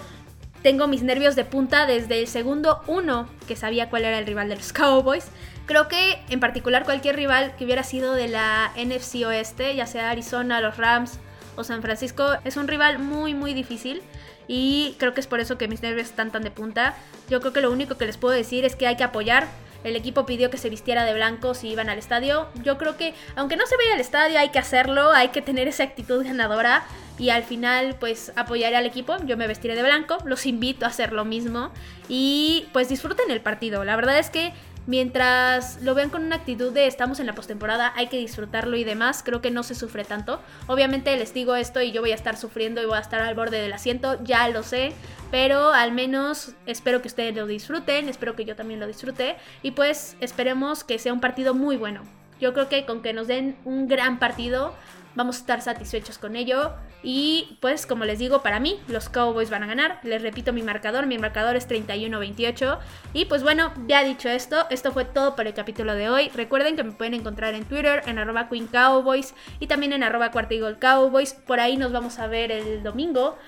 tengo 0.62 0.86
mis 0.86 1.02
nervios 1.02 1.36
de 1.36 1.44
punta 1.44 1.86
desde 1.86 2.20
el 2.20 2.26
segundo 2.26 2.82
uno 2.86 3.28
que 3.48 3.56
sabía 3.56 3.88
cuál 3.88 4.04
era 4.04 4.18
el 4.18 4.26
rival 4.26 4.48
de 4.48 4.56
los 4.56 4.72
Cowboys. 4.74 5.28
Creo 5.66 5.88
que 5.88 6.20
en 6.28 6.40
particular 6.40 6.84
cualquier 6.84 7.16
rival 7.16 7.54
que 7.56 7.64
hubiera 7.64 7.84
sido 7.84 8.14
de 8.14 8.28
la 8.28 8.72
NFC 8.76 9.26
Oeste, 9.26 9.74
ya 9.76 9.86
sea 9.86 10.10
Arizona, 10.10 10.60
los 10.60 10.76
Rams 10.76 11.18
o 11.56 11.64
San 11.64 11.82
Francisco, 11.82 12.36
es 12.44 12.56
un 12.56 12.66
rival 12.66 12.98
muy 12.98 13.34
muy 13.34 13.54
difícil 13.54 14.02
y 14.48 14.96
creo 14.98 15.14
que 15.14 15.20
es 15.20 15.28
por 15.28 15.38
eso 15.38 15.58
que 15.58 15.68
mis 15.68 15.82
nervios 15.82 16.08
están 16.08 16.32
tan 16.32 16.42
de 16.42 16.50
punta. 16.50 16.96
Yo 17.28 17.40
creo 17.40 17.52
que 17.52 17.60
lo 17.60 17.70
único 17.70 17.96
que 17.96 18.06
les 18.06 18.16
puedo 18.16 18.34
decir 18.34 18.64
es 18.64 18.74
que 18.74 18.88
hay 18.88 18.96
que 18.96 19.04
apoyar. 19.04 19.46
El 19.84 19.96
equipo 19.96 20.26
pidió 20.26 20.50
que 20.50 20.58
se 20.58 20.70
vistiera 20.70 21.04
de 21.04 21.14
blanco 21.14 21.54
si 21.54 21.68
iban 21.68 21.88
al 21.88 21.98
estadio. 21.98 22.48
Yo 22.62 22.78
creo 22.78 22.96
que, 22.96 23.14
aunque 23.36 23.56
no 23.56 23.66
se 23.66 23.76
vaya 23.76 23.94
al 23.94 24.00
estadio, 24.00 24.38
hay 24.38 24.50
que 24.50 24.58
hacerlo, 24.58 25.12
hay 25.12 25.28
que 25.28 25.42
tener 25.42 25.68
esa 25.68 25.84
actitud 25.84 26.24
ganadora. 26.24 26.84
Y 27.18 27.30
al 27.30 27.42
final, 27.42 27.96
pues 28.00 28.32
apoyaré 28.36 28.76
al 28.76 28.86
equipo. 28.86 29.16
Yo 29.24 29.36
me 29.36 29.46
vestiré 29.46 29.74
de 29.74 29.82
blanco. 29.82 30.16
Los 30.24 30.46
invito 30.46 30.86
a 30.86 30.88
hacer 30.88 31.12
lo 31.12 31.24
mismo. 31.24 31.70
Y 32.08 32.66
pues 32.72 32.88
disfruten 32.88 33.30
el 33.30 33.42
partido. 33.42 33.84
La 33.84 33.96
verdad 33.96 34.18
es 34.18 34.30
que 34.30 34.54
mientras 34.90 35.80
lo 35.82 35.94
vean 35.94 36.10
con 36.10 36.24
una 36.24 36.34
actitud 36.34 36.72
de 36.72 36.88
estamos 36.88 37.20
en 37.20 37.26
la 37.26 37.34
postemporada, 37.36 37.92
hay 37.94 38.08
que 38.08 38.18
disfrutarlo 38.18 38.76
y 38.76 38.82
demás, 38.82 39.22
creo 39.24 39.40
que 39.40 39.52
no 39.52 39.62
se 39.62 39.76
sufre 39.76 40.04
tanto. 40.04 40.40
Obviamente 40.66 41.16
les 41.16 41.32
digo 41.32 41.54
esto 41.54 41.80
y 41.80 41.92
yo 41.92 42.00
voy 42.00 42.10
a 42.10 42.16
estar 42.16 42.36
sufriendo 42.36 42.82
y 42.82 42.86
voy 42.86 42.96
a 42.96 43.00
estar 43.00 43.20
al 43.20 43.36
borde 43.36 43.62
del 43.62 43.72
asiento, 43.72 44.18
ya 44.24 44.48
lo 44.48 44.64
sé, 44.64 44.92
pero 45.30 45.72
al 45.72 45.92
menos 45.92 46.56
espero 46.66 47.02
que 47.02 47.06
ustedes 47.06 47.36
lo 47.36 47.46
disfruten, 47.46 48.08
espero 48.08 48.34
que 48.34 48.44
yo 48.44 48.56
también 48.56 48.80
lo 48.80 48.88
disfrute 48.88 49.36
y 49.62 49.70
pues 49.70 50.16
esperemos 50.20 50.82
que 50.82 50.98
sea 50.98 51.12
un 51.12 51.20
partido 51.20 51.54
muy 51.54 51.76
bueno. 51.76 52.02
Yo 52.40 52.52
creo 52.52 52.68
que 52.68 52.84
con 52.84 53.00
que 53.00 53.12
nos 53.12 53.28
den 53.28 53.56
un 53.64 53.86
gran 53.86 54.18
partido 54.18 54.74
vamos 55.14 55.36
a 55.36 55.40
estar 55.40 55.62
satisfechos 55.62 56.18
con 56.18 56.36
ello. 56.36 56.72
Y 57.02 57.58
pues 57.60 57.86
como 57.86 58.04
les 58.04 58.18
digo, 58.18 58.42
para 58.42 58.60
mí 58.60 58.78
los 58.88 59.08
Cowboys 59.08 59.50
van 59.50 59.62
a 59.62 59.66
ganar. 59.66 60.00
Les 60.02 60.22
repito 60.22 60.52
mi 60.52 60.62
marcador, 60.62 61.06
mi 61.06 61.18
marcador 61.18 61.56
es 61.56 61.68
31-28. 61.68 62.78
Y 63.12 63.24
pues 63.24 63.42
bueno, 63.42 63.72
ya 63.86 64.04
dicho 64.04 64.28
esto, 64.28 64.66
esto 64.70 64.92
fue 64.92 65.04
todo 65.04 65.36
por 65.36 65.46
el 65.46 65.54
capítulo 65.54 65.94
de 65.94 66.10
hoy. 66.10 66.28
Recuerden 66.34 66.76
que 66.76 66.84
me 66.84 66.92
pueden 66.92 67.14
encontrar 67.14 67.54
en 67.54 67.64
Twitter, 67.64 68.02
en 68.06 68.18
arroba 68.18 68.48
Queen 68.48 68.66
Cowboys 68.66 69.34
y 69.58 69.66
también 69.66 69.92
en 69.92 70.02
arroba 70.02 70.30
Cuartigol 70.30 70.78
Cowboys. 70.78 71.34
Por 71.34 71.60
ahí 71.60 71.76
nos 71.76 71.92
vamos 71.92 72.18
a 72.18 72.26
ver 72.26 72.52
el 72.52 72.82
domingo. 72.82 73.38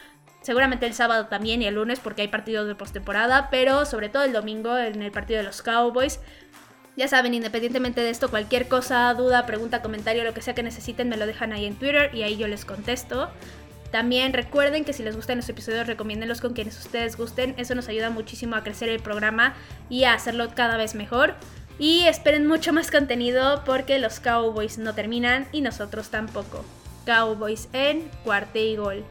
Seguramente 0.42 0.86
el 0.86 0.94
sábado 0.94 1.26
también 1.26 1.62
y 1.62 1.66
el 1.66 1.76
lunes 1.76 2.00
porque 2.00 2.22
hay 2.22 2.28
partidos 2.28 2.66
de 2.66 2.74
postemporada, 2.74 3.48
pero 3.48 3.86
sobre 3.86 4.08
todo 4.08 4.24
el 4.24 4.32
domingo 4.32 4.76
en 4.76 5.00
el 5.00 5.12
partido 5.12 5.38
de 5.38 5.44
los 5.44 5.62
Cowboys. 5.62 6.18
Ya 6.96 7.08
saben, 7.08 7.32
independientemente 7.32 8.02
de 8.02 8.10
esto, 8.10 8.28
cualquier 8.28 8.68
cosa, 8.68 9.14
duda, 9.14 9.46
pregunta, 9.46 9.80
comentario, 9.80 10.24
lo 10.24 10.34
que 10.34 10.42
sea 10.42 10.54
que 10.54 10.62
necesiten, 10.62 11.08
me 11.08 11.16
lo 11.16 11.26
dejan 11.26 11.52
ahí 11.52 11.64
en 11.64 11.74
Twitter 11.74 12.14
y 12.14 12.22
ahí 12.22 12.36
yo 12.36 12.48
les 12.48 12.66
contesto. 12.66 13.30
También 13.90 14.32
recuerden 14.32 14.84
que 14.84 14.92
si 14.92 15.02
les 15.02 15.16
gustan 15.16 15.36
los 15.36 15.48
episodios, 15.48 15.86
recomiéndenlos 15.86 16.40
con 16.40 16.52
quienes 16.52 16.78
ustedes 16.78 17.16
gusten. 17.16 17.54
Eso 17.58 17.74
nos 17.74 17.88
ayuda 17.88 18.10
muchísimo 18.10 18.56
a 18.56 18.62
crecer 18.62 18.88
el 18.88 19.00
programa 19.00 19.54
y 19.88 20.04
a 20.04 20.14
hacerlo 20.14 20.48
cada 20.54 20.76
vez 20.76 20.94
mejor. 20.94 21.34
Y 21.78 22.04
esperen 22.04 22.46
mucho 22.46 22.72
más 22.72 22.90
contenido 22.90 23.62
porque 23.64 23.98
los 23.98 24.20
Cowboys 24.20 24.78
no 24.78 24.94
terminan 24.94 25.46
y 25.52 25.62
nosotros 25.62 26.10
tampoco. 26.10 26.64
Cowboys 27.04 27.68
en 27.72 28.08
cuarto 28.24 28.58
y 28.58 28.76
gol. 28.76 29.04